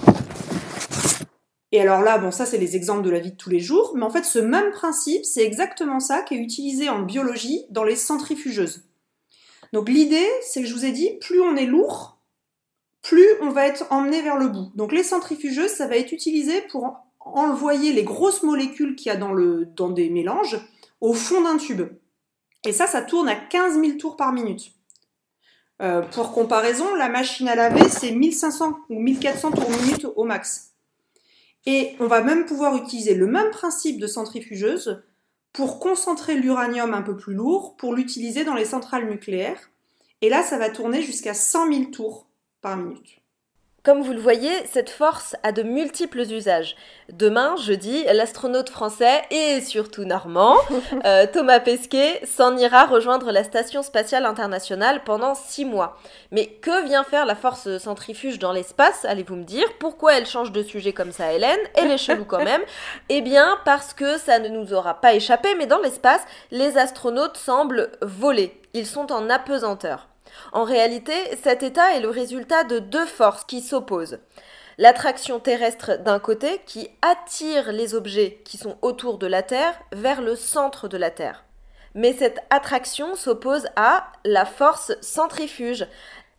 Et 1.72 1.80
alors 1.80 2.02
là, 2.02 2.18
bon, 2.18 2.30
ça 2.30 2.46
c'est 2.46 2.58
les 2.58 2.76
exemples 2.76 3.02
de 3.02 3.10
la 3.10 3.18
vie 3.18 3.32
de 3.32 3.36
tous 3.36 3.50
les 3.50 3.60
jours, 3.60 3.92
mais 3.94 4.04
en 4.04 4.10
fait 4.10 4.24
ce 4.24 4.38
même 4.38 4.70
principe, 4.70 5.24
c'est 5.24 5.44
exactement 5.44 6.00
ça 6.00 6.22
qui 6.22 6.34
est 6.34 6.38
utilisé 6.38 6.88
en 6.88 7.02
biologie 7.02 7.64
dans 7.70 7.84
les 7.84 7.96
centrifugeuses. 7.96 8.84
Donc 9.72 9.88
l'idée, 9.88 10.26
c'est 10.42 10.62
que 10.62 10.66
je 10.66 10.74
vous 10.74 10.84
ai 10.84 10.92
dit, 10.92 11.18
plus 11.20 11.40
on 11.40 11.56
est 11.56 11.66
lourd, 11.66 12.20
plus 13.02 13.26
on 13.40 13.50
va 13.50 13.66
être 13.66 13.84
emmené 13.90 14.22
vers 14.22 14.36
le 14.36 14.48
bout. 14.48 14.70
Donc 14.74 14.92
les 14.92 15.02
centrifugeuses, 15.02 15.70
ça 15.70 15.86
va 15.86 15.96
être 15.96 16.12
utilisé 16.12 16.62
pour 16.70 17.05
envoyer 17.34 17.92
les 17.92 18.04
grosses 18.04 18.42
molécules 18.42 18.96
qu'il 18.96 19.08
y 19.08 19.14
a 19.14 19.16
dans, 19.16 19.32
le, 19.32 19.66
dans 19.76 19.90
des 19.90 20.10
mélanges 20.10 20.58
au 21.00 21.12
fond 21.12 21.42
d'un 21.42 21.56
tube. 21.56 21.82
Et 22.64 22.72
ça, 22.72 22.86
ça 22.86 23.02
tourne 23.02 23.28
à 23.28 23.36
15 23.36 23.80
000 23.80 23.98
tours 23.98 24.16
par 24.16 24.32
minute. 24.32 24.72
Euh, 25.82 26.02
pour 26.02 26.32
comparaison, 26.32 26.94
la 26.94 27.08
machine 27.08 27.48
à 27.48 27.54
laver, 27.54 27.88
c'est 27.88 28.12
1500 28.12 28.78
ou 28.88 29.00
1400 29.00 29.50
tours 29.52 29.70
minute 29.70 30.06
au 30.16 30.24
max. 30.24 30.72
Et 31.66 31.96
on 32.00 32.06
va 32.06 32.22
même 32.22 32.46
pouvoir 32.46 32.76
utiliser 32.76 33.14
le 33.14 33.26
même 33.26 33.50
principe 33.50 34.00
de 34.00 34.06
centrifugeuse 34.06 35.02
pour 35.52 35.80
concentrer 35.80 36.36
l'uranium 36.36 36.94
un 36.94 37.02
peu 37.02 37.16
plus 37.16 37.34
lourd, 37.34 37.76
pour 37.76 37.94
l'utiliser 37.94 38.44
dans 38.44 38.54
les 38.54 38.64
centrales 38.64 39.08
nucléaires. 39.08 39.70
Et 40.22 40.28
là, 40.28 40.42
ça 40.42 40.58
va 40.58 40.70
tourner 40.70 41.02
jusqu'à 41.02 41.34
100 41.34 41.72
000 41.72 41.84
tours 41.90 42.28
par 42.62 42.76
minute. 42.76 43.20
Comme 43.86 44.02
vous 44.02 44.14
le 44.14 44.18
voyez, 44.18 44.50
cette 44.66 44.90
force 44.90 45.36
a 45.44 45.52
de 45.52 45.62
multiples 45.62 46.22
usages. 46.22 46.74
Demain, 47.12 47.54
jeudi, 47.54 48.02
l'astronaute 48.12 48.68
français 48.68 49.22
et 49.30 49.60
surtout 49.60 50.04
normand, 50.04 50.56
euh, 51.04 51.24
Thomas 51.32 51.60
Pesquet, 51.60 52.20
s'en 52.26 52.56
ira 52.56 52.86
rejoindre 52.86 53.30
la 53.30 53.44
Station 53.44 53.84
spatiale 53.84 54.26
internationale 54.26 55.02
pendant 55.04 55.36
six 55.36 55.64
mois. 55.64 55.96
Mais 56.32 56.46
que 56.46 56.84
vient 56.84 57.04
faire 57.04 57.26
la 57.26 57.36
force 57.36 57.78
centrifuge 57.78 58.40
dans 58.40 58.50
l'espace, 58.50 59.04
allez-vous 59.04 59.36
me 59.36 59.44
dire? 59.44 59.68
Pourquoi 59.78 60.18
elle 60.18 60.26
change 60.26 60.50
de 60.50 60.64
sujet 60.64 60.92
comme 60.92 61.12
ça, 61.12 61.32
Hélène? 61.32 61.60
Elle 61.74 61.92
est 61.92 61.96
chelou 61.96 62.24
quand 62.24 62.42
même. 62.42 62.62
Eh 63.08 63.20
bien, 63.20 63.56
parce 63.64 63.94
que 63.94 64.18
ça 64.18 64.40
ne 64.40 64.48
nous 64.48 64.74
aura 64.74 65.00
pas 65.00 65.14
échappé, 65.14 65.54
mais 65.56 65.66
dans 65.66 65.78
l'espace, 65.78 66.22
les 66.50 66.76
astronautes 66.76 67.36
semblent 67.36 67.92
voler. 68.02 68.60
Ils 68.74 68.86
sont 68.86 69.12
en 69.12 69.30
apesanteur. 69.30 70.08
En 70.52 70.64
réalité, 70.64 71.14
cet 71.42 71.62
état 71.62 71.94
est 71.94 72.00
le 72.00 72.10
résultat 72.10 72.64
de 72.64 72.78
deux 72.78 73.06
forces 73.06 73.44
qui 73.44 73.60
s'opposent. 73.60 74.18
L'attraction 74.78 75.40
terrestre 75.40 75.98
d'un 75.98 76.18
côté 76.18 76.60
qui 76.66 76.90
attire 77.00 77.72
les 77.72 77.94
objets 77.94 78.42
qui 78.44 78.58
sont 78.58 78.76
autour 78.82 79.16
de 79.16 79.26
la 79.26 79.42
Terre 79.42 79.74
vers 79.92 80.20
le 80.20 80.36
centre 80.36 80.86
de 80.86 80.98
la 80.98 81.10
Terre. 81.10 81.44
Mais 81.94 82.12
cette 82.12 82.40
attraction 82.50 83.14
s'oppose 83.14 83.68
à 83.76 84.12
la 84.24 84.44
force 84.44 84.92
centrifuge. 85.00 85.86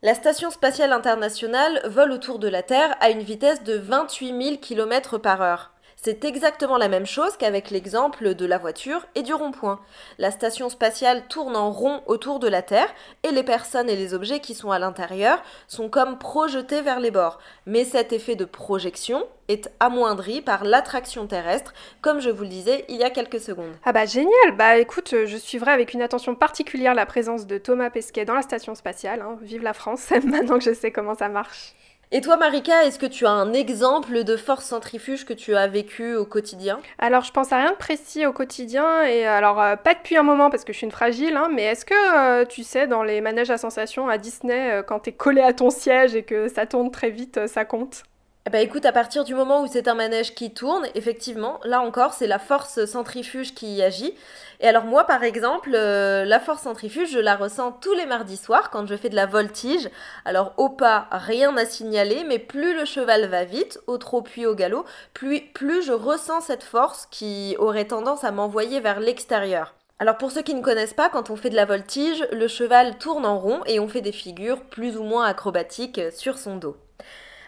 La 0.04 0.14
Station 0.14 0.52
spatiale 0.52 0.94
internationale 0.94 1.82
vole 1.86 2.12
autour 2.12 2.38
de 2.38 2.48
la 2.48 2.62
Terre 2.62 2.96
à 3.00 3.10
une 3.10 3.24
vitesse 3.24 3.64
de 3.64 3.74
28 3.74 4.44
000 4.44 4.58
km 4.58 5.18
par 5.18 5.42
heure. 5.42 5.72
C'est 6.00 6.26
exactement 6.26 6.78
la 6.78 6.90
même 6.90 7.08
chose 7.08 7.38
qu'avec 7.38 7.72
l'exemple 7.72 8.36
de 8.36 8.46
la 8.46 8.60
voiture 8.60 9.08
et 9.16 9.24
du 9.24 9.34
rond-point. 9.34 9.80
La 10.20 10.30
station 10.30 10.70
spatiale 10.70 11.28
tourne 11.28 11.56
en 11.56 11.72
rond 11.72 12.02
autour 12.06 12.38
de 12.40 12.48
la 12.48 12.62
Terre 12.62 12.94
et 13.24 13.32
les 13.32 13.42
personnes 13.42 13.90
et 13.90 13.96
les 13.96 14.14
objets 14.14 14.40
qui 14.40 14.54
sont 14.54 14.70
à 14.70 14.78
l'intérieur 14.78 15.42
sont 15.68 15.90
comme 15.90 16.20
projetés 16.20 16.84
vers 16.84 17.00
les 17.00 17.10
bords. 17.10 17.40
Mais 17.66 17.84
cet 17.84 18.14
effet 18.14 18.36
de 18.36 18.46
projection 18.46 19.26
est 19.48 19.72
amoindri 19.80 20.42
par 20.42 20.64
l'attraction 20.64 21.26
terrestre, 21.26 21.74
comme 22.02 22.20
je 22.20 22.30
vous 22.30 22.44
le 22.44 22.50
disais 22.50 22.86
il 22.90 22.98
y 22.98 23.04
a 23.04 23.10
quelques 23.10 23.40
secondes. 23.40 23.74
Ah 23.84 23.92
bah 23.92 24.06
génial 24.06 24.56
Bah 24.56 24.78
écoute, 24.78 25.16
je 25.26 25.38
suivrai 25.38 25.72
avec 25.72 25.96
une 25.96 26.04
attention 26.04 26.36
particulière 26.36 26.94
la 26.94 27.08
présence 27.08 27.48
de 27.48 27.58
Thomas 27.58 27.90
Pesquet 27.90 28.24
dans 28.24 28.36
la 28.36 28.44
station 28.44 28.76
spatiale. 28.76 29.22
Hein. 29.22 29.40
Vive 29.42 29.64
la 29.64 29.74
France, 29.74 30.12
maintenant 30.24 30.60
que 30.60 30.64
je 30.64 30.76
sais 30.76 30.92
comment 30.92 31.16
ça 31.16 31.28
marche. 31.28 31.74
Et 32.14 32.22
toi, 32.22 32.38
Marika, 32.38 32.86
est-ce 32.86 33.00
que 33.00 33.06
tu 33.06 33.26
as 33.26 33.32
un 33.32 33.52
exemple 33.52 34.24
de 34.24 34.38
force 34.38 34.64
centrifuge 34.64 35.26
que 35.26 35.34
tu 35.34 35.58
as 35.58 35.68
vécu 35.68 36.16
au 36.16 36.26
quotidien? 36.26 36.80
Alors, 37.00 37.26
je 37.26 37.34
pense 37.34 37.52
à 37.52 37.58
rien 37.58 37.72
de 37.72 37.76
précis 37.76 38.26
au 38.26 38.32
quotidien, 38.32 39.04
et 39.04 39.26
alors, 39.26 39.62
euh, 39.62 39.76
pas 39.76 39.94
depuis 39.94 40.16
un 40.16 40.24
moment 40.24 40.50
parce 40.50 40.64
que 40.64 40.72
je 40.72 40.78
suis 40.78 40.86
une 40.86 40.92
fragile, 40.92 41.36
hein, 41.36 41.50
mais 41.54 41.64
est-ce 41.64 41.84
que 41.84 41.94
euh, 42.18 42.46
tu 42.46 42.64
sais, 42.64 42.88
dans 42.88 43.04
les 43.04 43.20
manèges 43.20 43.52
à 43.52 43.58
sensations 43.58 44.08
à 44.08 44.18
Disney, 44.18 44.72
euh, 44.72 44.84
quand 44.84 45.00
t'es 45.00 45.12
collé 45.12 45.42
à 45.42 45.52
ton 45.52 45.70
siège 45.70 46.16
et 46.16 46.24
que 46.24 46.48
ça 46.48 46.66
tourne 46.66 46.92
très 46.92 47.10
vite, 47.10 47.46
ça 47.46 47.66
compte? 47.66 48.04
Bah 48.50 48.62
écoute, 48.62 48.86
à 48.86 48.94
partir 48.94 49.26
du 49.26 49.36
moment 49.36 49.62
où 49.62 49.68
c'est 49.68 49.90
un 49.90 49.94
manège 49.94 50.34
qui 50.34 50.54
tourne, 50.54 50.88
effectivement, 50.96 51.60
là 51.66 51.82
encore, 51.82 52.14
c'est 52.14 52.28
la 52.28 52.40
force 52.40 52.86
centrifuge 52.86 53.54
qui 53.54 53.76
y 53.76 53.84
agit. 53.84 54.14
Et 54.60 54.68
alors 54.68 54.86
moi, 54.86 55.04
par 55.04 55.24
exemple, 55.24 55.72
euh, 55.76 56.26
la 56.26 56.40
force 56.40 56.64
centrifuge, 56.64 57.12
je 57.12 57.20
la 57.20 57.36
ressens 57.36 57.74
tous 57.74 57.94
les 57.94 58.08
mardis 58.08 58.38
soirs 58.38 58.70
quand 58.72 58.88
je 58.88 58.96
fais 58.96 59.10
de 59.10 59.16
la 59.16 59.28
voltige. 59.28 59.90
Alors 60.26 60.54
au 60.58 60.70
pas, 60.70 61.08
rien 61.12 61.56
à 61.58 61.66
signaler, 61.66 62.24
mais 62.24 62.40
plus 62.40 62.76
le 62.76 62.86
cheval 62.86 63.28
va 63.28 63.44
vite, 63.44 63.80
au 63.86 63.98
trop 63.98 64.22
puis 64.22 64.46
au 64.46 64.56
galop, 64.56 64.86
plus, 65.14 65.42
plus 65.54 65.84
je 65.84 65.94
ressens 65.94 66.42
cette 66.42 66.64
force 66.64 67.08
qui 67.12 67.56
aurait 67.60 67.86
tendance 67.86 68.24
à 68.24 68.32
m'envoyer 68.32 68.80
vers 68.80 69.00
l'extérieur. 69.00 69.76
Alors 70.00 70.18
pour 70.18 70.32
ceux 70.32 70.42
qui 70.42 70.56
ne 70.56 70.62
connaissent 70.62 70.94
pas, 70.94 71.10
quand 71.10 71.30
on 71.30 71.36
fait 71.36 71.50
de 71.50 71.56
la 71.56 71.66
voltige, 71.66 72.26
le 72.32 72.48
cheval 72.48 72.98
tourne 72.98 73.26
en 73.26 73.40
rond 73.40 73.62
et 73.66 73.80
on 73.80 73.88
fait 73.88 74.02
des 74.02 74.12
figures 74.12 74.62
plus 74.62 74.98
ou 74.98 75.04
moins 75.04 75.26
acrobatiques 75.26 76.02
sur 76.12 76.38
son 76.38 76.58
dos. 76.58 76.78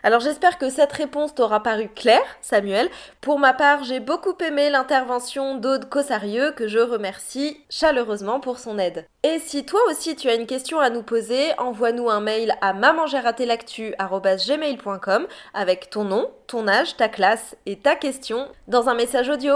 Alors 0.04 0.20
j'espère 0.20 0.58
que 0.58 0.70
cette 0.70 0.92
réponse 0.94 1.36
t'aura 1.36 1.62
paru 1.62 1.90
claire, 1.94 2.26
Samuel. 2.42 2.90
Pour 3.22 3.38
ma 3.40 3.54
part, 3.54 3.84
j'ai 3.84 4.00
beaucoup 4.00 4.34
aimé 4.46 4.70
l'intervention 4.70 5.56
d'Aude 5.56 5.90
Cossarieux, 5.90 6.52
que 6.52 6.68
je 6.68 6.78
remercie 6.80 7.58
chaleureusement 7.70 8.40
pour 8.40 8.60
son 8.60 8.78
aide. 8.80 9.06
Et 9.24 9.40
si 9.40 9.66
toi 9.66 9.82
aussi 9.90 10.16
tu 10.16 10.30
as 10.30 10.36
une 10.36 10.48
question 10.48 10.80
à 10.80 10.90
nous 10.90 11.04
poser, 11.04 11.52
envoie-nous 11.58 12.10
un 12.10 12.22
mail 12.22 12.56
à 12.62 12.72
mamangeratelactu.gmail.com 12.74 15.28
avec 15.54 15.90
ton 15.90 16.06
nom, 16.06 16.32
ton 16.48 16.66
âge, 16.68 16.96
ta 16.96 17.10
classe 17.10 17.58
et 17.66 17.80
ta 17.80 17.96
question 17.96 18.48
dans 18.68 18.88
un 18.90 18.96
message 18.96 19.30
audio. 19.30 19.56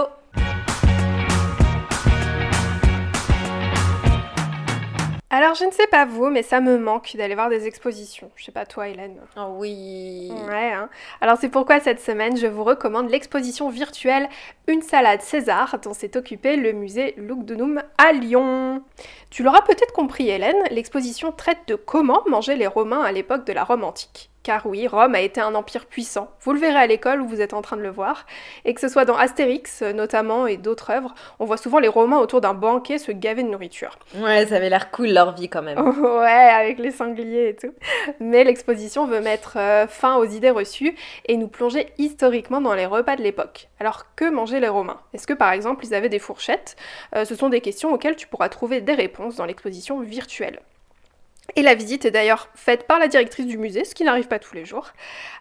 Alors, 5.36 5.56
je 5.56 5.64
ne 5.64 5.72
sais 5.72 5.88
pas 5.88 6.04
vous, 6.04 6.30
mais 6.30 6.44
ça 6.44 6.60
me 6.60 6.78
manque 6.78 7.16
d'aller 7.16 7.34
voir 7.34 7.50
des 7.50 7.66
expositions. 7.66 8.30
Je 8.36 8.44
sais 8.44 8.52
pas 8.52 8.66
toi, 8.66 8.86
Hélène. 8.86 9.18
Oh 9.36 9.56
oui. 9.56 10.30
Ouais. 10.46 10.70
Hein. 10.70 10.88
Alors, 11.20 11.36
c'est 11.40 11.48
pourquoi 11.48 11.80
cette 11.80 11.98
semaine, 11.98 12.36
je 12.36 12.46
vous 12.46 12.62
recommande 12.62 13.10
l'exposition 13.10 13.68
virtuelle 13.68 14.28
Une 14.68 14.80
salade 14.80 15.22
César, 15.22 15.80
dont 15.82 15.92
s'est 15.92 16.16
occupé 16.16 16.54
le 16.54 16.72
musée 16.72 17.14
Lugdunum 17.16 17.82
à 17.98 18.12
Lyon. 18.12 18.84
Tu 19.30 19.42
l'auras 19.42 19.62
peut-être 19.62 19.92
compris, 19.92 20.28
Hélène, 20.28 20.62
l'exposition 20.70 21.32
traite 21.32 21.66
de 21.66 21.74
comment 21.74 22.22
mangeaient 22.28 22.54
les 22.54 22.68
Romains 22.68 23.02
à 23.02 23.10
l'époque 23.10 23.44
de 23.44 23.52
la 23.52 23.64
Rome 23.64 23.82
antique. 23.82 24.30
Car 24.44 24.66
oui, 24.66 24.86
Rome 24.86 25.14
a 25.16 25.20
été 25.22 25.40
un 25.40 25.54
empire 25.56 25.86
puissant. 25.86 26.30
Vous 26.42 26.52
le 26.52 26.60
verrez 26.60 26.78
à 26.78 26.86
l'école 26.86 27.20
où 27.22 27.26
vous 27.26 27.40
êtes 27.40 27.54
en 27.54 27.62
train 27.62 27.76
de 27.76 27.82
le 27.82 27.90
voir. 27.90 28.26
Et 28.64 28.74
que 28.74 28.80
ce 28.80 28.88
soit 28.88 29.06
dans 29.06 29.16
Astérix 29.16 29.82
notamment 29.82 30.46
et 30.46 30.56
d'autres 30.58 30.90
œuvres, 30.90 31.14
on 31.40 31.46
voit 31.46 31.56
souvent 31.56 31.78
les 31.78 31.88
Romains 31.88 32.18
autour 32.18 32.40
d'un 32.40 32.54
banquet 32.54 32.98
se 32.98 33.10
gaver 33.10 33.42
de 33.42 33.48
nourriture. 33.48 33.98
Ouais, 34.16 34.46
ça 34.46 34.56
avait 34.56 34.68
l'air 34.68 34.90
cool 34.90 35.08
leur 35.08 35.34
vie 35.34 35.48
quand 35.48 35.62
même. 35.62 35.78
ouais, 35.98 36.28
avec 36.28 36.78
les 36.78 36.90
sangliers 36.90 37.48
et 37.48 37.56
tout. 37.56 37.72
Mais 38.20 38.44
l'exposition 38.44 39.06
veut 39.06 39.20
mettre 39.20 39.56
euh, 39.56 39.86
fin 39.86 40.16
aux 40.16 40.26
idées 40.26 40.50
reçues 40.50 40.94
et 41.26 41.36
nous 41.38 41.48
plonger 41.48 41.88
historiquement 41.98 42.60
dans 42.60 42.74
les 42.74 42.86
repas 42.86 43.16
de 43.16 43.22
l'époque. 43.22 43.68
Alors 43.80 44.14
que 44.14 44.28
mangeaient 44.28 44.60
les 44.60 44.68
Romains? 44.68 45.00
Est-ce 45.14 45.26
que 45.26 45.32
par 45.32 45.52
exemple 45.52 45.86
ils 45.86 45.94
avaient 45.94 46.10
des 46.10 46.18
fourchettes? 46.18 46.76
Euh, 47.16 47.24
Ce 47.24 47.34
sont 47.34 47.48
des 47.48 47.62
questions 47.62 47.92
auxquelles 47.94 48.16
tu 48.16 48.26
pourras 48.26 48.50
trouver 48.50 48.82
des 48.82 48.94
réponses 48.94 49.36
dans 49.36 49.46
l'exposition 49.46 50.00
virtuelle. 50.00 50.60
Et 51.56 51.62
la 51.62 51.74
visite 51.74 52.04
est 52.04 52.10
d'ailleurs 52.10 52.48
faite 52.54 52.86
par 52.86 52.98
la 52.98 53.08
directrice 53.08 53.46
du 53.46 53.58
musée, 53.58 53.84
ce 53.84 53.94
qui 53.94 54.04
n'arrive 54.04 54.28
pas 54.28 54.38
tous 54.38 54.54
les 54.54 54.64
jours. 54.64 54.90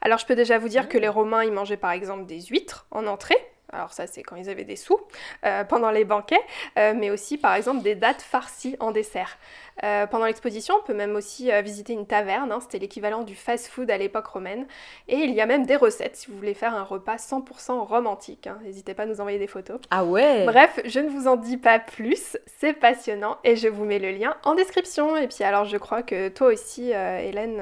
Alors 0.01 0.19
je 0.19 0.25
peux 0.25 0.35
déjà 0.35 0.57
vous 0.57 0.69
dire 0.69 0.89
que 0.89 0.97
les 0.97 1.07
Romains, 1.07 1.43
ils 1.43 1.51
mangeaient 1.51 1.77
par 1.77 1.91
exemple 1.91 2.25
des 2.25 2.41
huîtres 2.41 2.85
en 2.91 3.07
entrée, 3.07 3.37
alors 3.73 3.93
ça 3.93 4.07
c'est 4.07 4.23
quand 4.23 4.36
ils 4.36 4.49
avaient 4.49 4.63
des 4.63 4.75
sous, 4.75 4.99
euh, 5.45 5.63
pendant 5.63 5.91
les 5.91 6.05
banquets, 6.05 6.39
euh, 6.77 6.93
mais 6.95 7.09
aussi 7.09 7.38
par 7.38 7.55
exemple 7.55 7.81
des 7.83 7.95
dates 7.95 8.21
farcies 8.21 8.75
en 8.79 8.91
dessert. 8.91 9.38
Euh, 9.83 10.05
pendant 10.05 10.25
l'exposition, 10.25 10.75
on 10.79 10.83
peut 10.83 10.93
même 10.93 11.15
aussi 11.15 11.49
visiter 11.63 11.93
une 11.93 12.05
taverne, 12.05 12.51
hein, 12.51 12.59
c'était 12.62 12.77
l'équivalent 12.77 13.23
du 13.23 13.33
fast-food 13.33 13.89
à 13.89 13.97
l'époque 13.97 14.27
romaine, 14.27 14.67
et 15.07 15.15
il 15.15 15.31
y 15.33 15.41
a 15.41 15.47
même 15.47 15.65
des 15.65 15.75
recettes 15.75 16.15
si 16.15 16.29
vous 16.29 16.38
voulez 16.38 16.53
faire 16.53 16.75
un 16.75 16.83
repas 16.83 17.15
100% 17.15 17.79
romantique. 17.79 18.45
hein. 18.45 18.59
N'hésitez 18.63 18.93
pas 18.93 19.03
à 19.03 19.05
nous 19.07 19.19
envoyer 19.19 19.39
des 19.39 19.47
photos. 19.47 19.79
Ah 19.89 20.05
ouais 20.05 20.45
Bref, 20.45 20.79
je 20.86 20.99
ne 20.99 21.09
vous 21.09 21.27
en 21.27 21.38
dis 21.38 21.57
pas 21.57 21.79
plus, 21.79 22.38
c'est 22.45 22.73
passionnant 22.73 23.38
et 23.43 23.55
je 23.55 23.67
vous 23.67 23.86
mets 23.86 23.99
le 23.99 24.12
lien 24.12 24.36
en 24.43 24.53
description. 24.53 25.17
Et 25.17 25.27
puis 25.27 25.43
alors 25.43 25.65
je 25.65 25.77
crois 25.77 26.03
que 26.03 26.29
toi 26.29 26.47
aussi, 26.49 26.91
Hélène, 26.91 27.62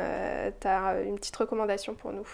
tu 0.60 0.68
as 0.68 1.02
une 1.06 1.16
petite 1.16 1.36
recommandation 1.38 1.96
pour 1.96 2.12
nous. 2.12 2.28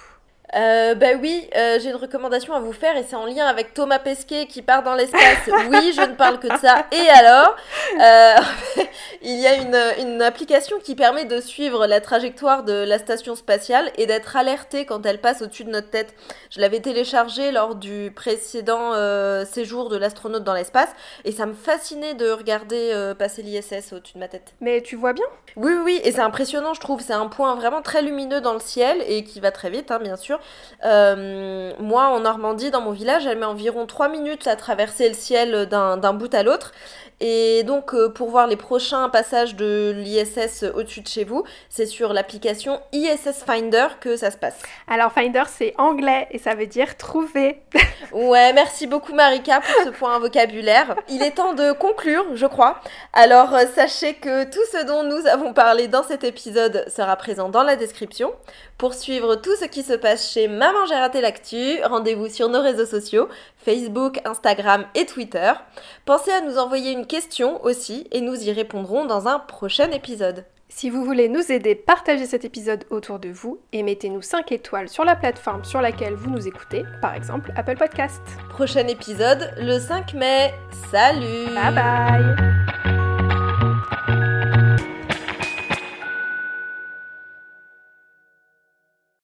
Euh, 0.56 0.96
bah 0.96 1.08
oui, 1.22 1.50
euh, 1.58 1.78
j'ai 1.80 1.90
une 1.90 1.98
recommandation 1.98 2.54
à 2.54 2.62
vous 2.62 2.72
faire 2.72 2.96
et 2.96 3.04
c'est 3.04 3.18
en 3.18 3.26
lien 3.26 3.46
avec 3.46 3.74
Thomas 3.74 4.00
Pesquet 4.00 4.46
qui 4.46 4.62
part 4.62 4.84
dans 4.84 4.96
l'espace. 4.96 5.22
Oui, 5.70 5.92
je 5.94 6.02
ne 6.02 6.14
parle 6.14 6.40
que 6.40 6.48
de 6.48 6.58
ça. 6.58 6.86
Et 6.92 7.10
alors, 7.10 7.56
euh, 8.02 8.36
il 9.22 9.36
y 9.36 9.46
a 9.46 9.56
une, 9.56 9.78
une, 10.00 10.22
application 10.22 10.78
qui 10.80 10.96
permet 10.96 11.26
de 11.26 11.42
suivre 11.42 11.88
la 11.88 12.00
trajectoire 12.00 12.64
de 12.64 12.74
la 12.74 13.00
station 13.00 13.36
spatiale 13.36 13.92
et 13.98 14.06
d'être 14.06 14.38
alerté 14.38 14.86
quand 14.86 15.06
elle 15.06 15.20
passe 15.20 15.42
au-dessus 15.42 15.66
de 15.66 15.72
notre 15.72 15.90
tête. 15.90 16.16
Je 16.50 16.62
l'avais 16.62 16.80
téléchargée 16.80 17.52
lors 17.52 17.76
du 17.76 18.12
précédent 18.16 18.94
euh, 18.94 19.44
séjour 19.46 19.90
de 19.90 19.98
l'astronaute 19.98 20.44
dans 20.44 20.54
l'espace 20.54 20.90
et 21.26 21.32
ça 21.34 21.46
me 21.46 21.54
fascinait 21.54 22.14
de 22.14 22.30
regarder 22.30 23.14
passer 23.20 23.42
l'ISS 23.42 23.94
au-dessus 23.94 24.14
de 24.14 24.20
ma 24.20 24.28
tête. 24.28 24.54
Mais 24.62 24.82
tu 24.82 24.96
vois 24.96 25.14
bien? 25.14 25.26
Oui, 25.58 25.74
oui, 25.84 26.00
et 26.04 26.12
c'est 26.12 26.22
impressionnant, 26.22 26.74
je 26.74 26.80
trouve. 26.80 27.02
C'est 27.02 27.14
un 27.14 27.28
point 27.28 27.56
vraiment 27.56 27.82
très 27.82 28.02
lumineux 28.02 28.42
dans 28.42 28.54
le 28.54 28.60
ciel 28.60 29.04
et 29.08 29.24
qui 29.24 29.40
va 29.40 29.52
très 29.52 29.70
vite, 29.70 29.92
hein, 29.92 30.00
bien 30.00 30.16
sûr. 30.16 30.37
Euh, 30.86 31.74
moi, 31.80 32.08
en 32.08 32.20
Normandie, 32.20 32.72
dans 32.72 32.82
mon 32.82 32.92
village, 32.92 33.26
elle 33.26 33.38
met 33.38 33.46
environ 33.46 33.86
3 33.86 34.10
minutes 34.10 34.48
à 34.48 34.56
traverser 34.56 35.08
le 35.08 35.16
ciel 35.16 35.68
d'un 35.68 36.14
bout 36.14 36.34
à 36.34 36.44
l'autre. 36.44 36.72
Et 37.20 37.64
donc, 37.64 37.96
euh, 37.96 38.10
pour 38.10 38.30
voir 38.30 38.46
les 38.46 38.58
prochains 38.58 39.10
passages 39.10 39.56
de 39.56 39.92
l'ISS 39.96 40.64
au-dessus 40.76 41.02
de 41.02 41.08
chez 41.08 41.24
vous, 41.24 41.44
c'est 41.68 41.88
sur 41.88 42.14
l'application 42.14 42.80
ISS 42.92 43.44
Finder 43.44 43.88
que 44.00 44.16
ça 44.18 44.30
se 44.30 44.38
passe. 44.38 44.62
Alors, 44.88 45.12
Finder, 45.12 45.44
c'est 45.48 45.74
anglais 45.80 46.28
et 46.30 46.38
ça 46.38 46.54
veut 46.54 46.68
dire 46.68 46.96
trouver. 46.96 47.64
ouais, 48.12 48.54
merci 48.54 48.86
beaucoup 48.86 49.14
Marika 49.14 49.62
pour 49.62 49.86
ce 49.86 49.90
point 49.90 50.20
vocabulaire. 50.20 50.96
Il 51.10 51.24
est 51.24 51.32
temps 51.32 51.56
de 51.56 51.72
conclure, 51.72 52.24
je 52.36 52.46
crois. 52.46 52.82
Alors, 53.14 53.56
euh, 53.56 53.66
sachez 53.74 54.14
que 54.14 54.44
tout 54.44 54.66
ce 54.72 54.86
dont 54.86 55.02
nous 55.02 55.26
avons 55.26 55.54
parlé 55.54 55.88
dans 55.88 56.04
cet 56.04 56.24
épisode 56.24 56.86
sera 56.88 57.16
présent 57.16 57.50
dans 57.50 57.64
la 57.64 57.76
description. 57.76 58.32
Pour 58.78 58.94
suivre 58.94 59.36
tout 59.36 59.56
ce 59.56 59.66
qui 59.66 59.82
se 59.82 59.94
passe 59.94 60.32
chez 60.32 60.48
Maman 60.48 60.86
j'ai 60.88 60.94
raté 60.96 61.20
l'actu, 61.20 61.80
rendez-vous 61.84 62.28
sur 62.28 62.48
nos 62.48 62.62
réseaux 62.62 62.86
sociaux, 62.86 63.28
Facebook, 63.58 64.20
Instagram 64.24 64.86
et 64.94 65.08
Twitter. 65.08 65.52
Pensez 66.06 66.32
à 66.32 66.42
nous 66.42 66.60
envoyer 66.60 66.92
une 66.92 67.08
question 67.08 67.64
aussi 67.66 68.08
et 68.12 68.22
nous 68.22 68.36
y 68.36 68.52
répondrons 68.52 69.06
dans 69.06 69.28
un 69.28 69.40
prochain 69.40 69.90
épisode. 69.90 70.46
Si 70.70 70.92
vous 70.92 71.04
voulez 71.04 71.28
nous 71.28 71.52
aider, 71.52 71.74
partagez 71.74 72.28
cet 72.28 72.46
épisode 72.46 72.86
autour 72.92 73.18
de 73.18 73.30
vous 73.30 73.60
et 73.74 73.82
mettez-nous 73.82 74.22
5 74.22 74.52
étoiles 74.52 74.90
sur 74.90 75.06
la 75.06 75.16
plateforme 75.16 75.64
sur 75.64 75.82
laquelle 75.82 76.14
vous 76.14 76.30
nous 76.30 76.48
écoutez, 76.48 76.84
par 77.02 77.16
exemple 77.16 77.52
Apple 77.56 77.78
Podcast. 77.78 78.22
Prochain 78.50 78.86
épisode 78.88 79.56
le 79.58 79.80
5 79.80 80.14
mai. 80.14 80.54
Salut 80.92 81.48
Bye 81.56 81.74
bye 81.74 82.77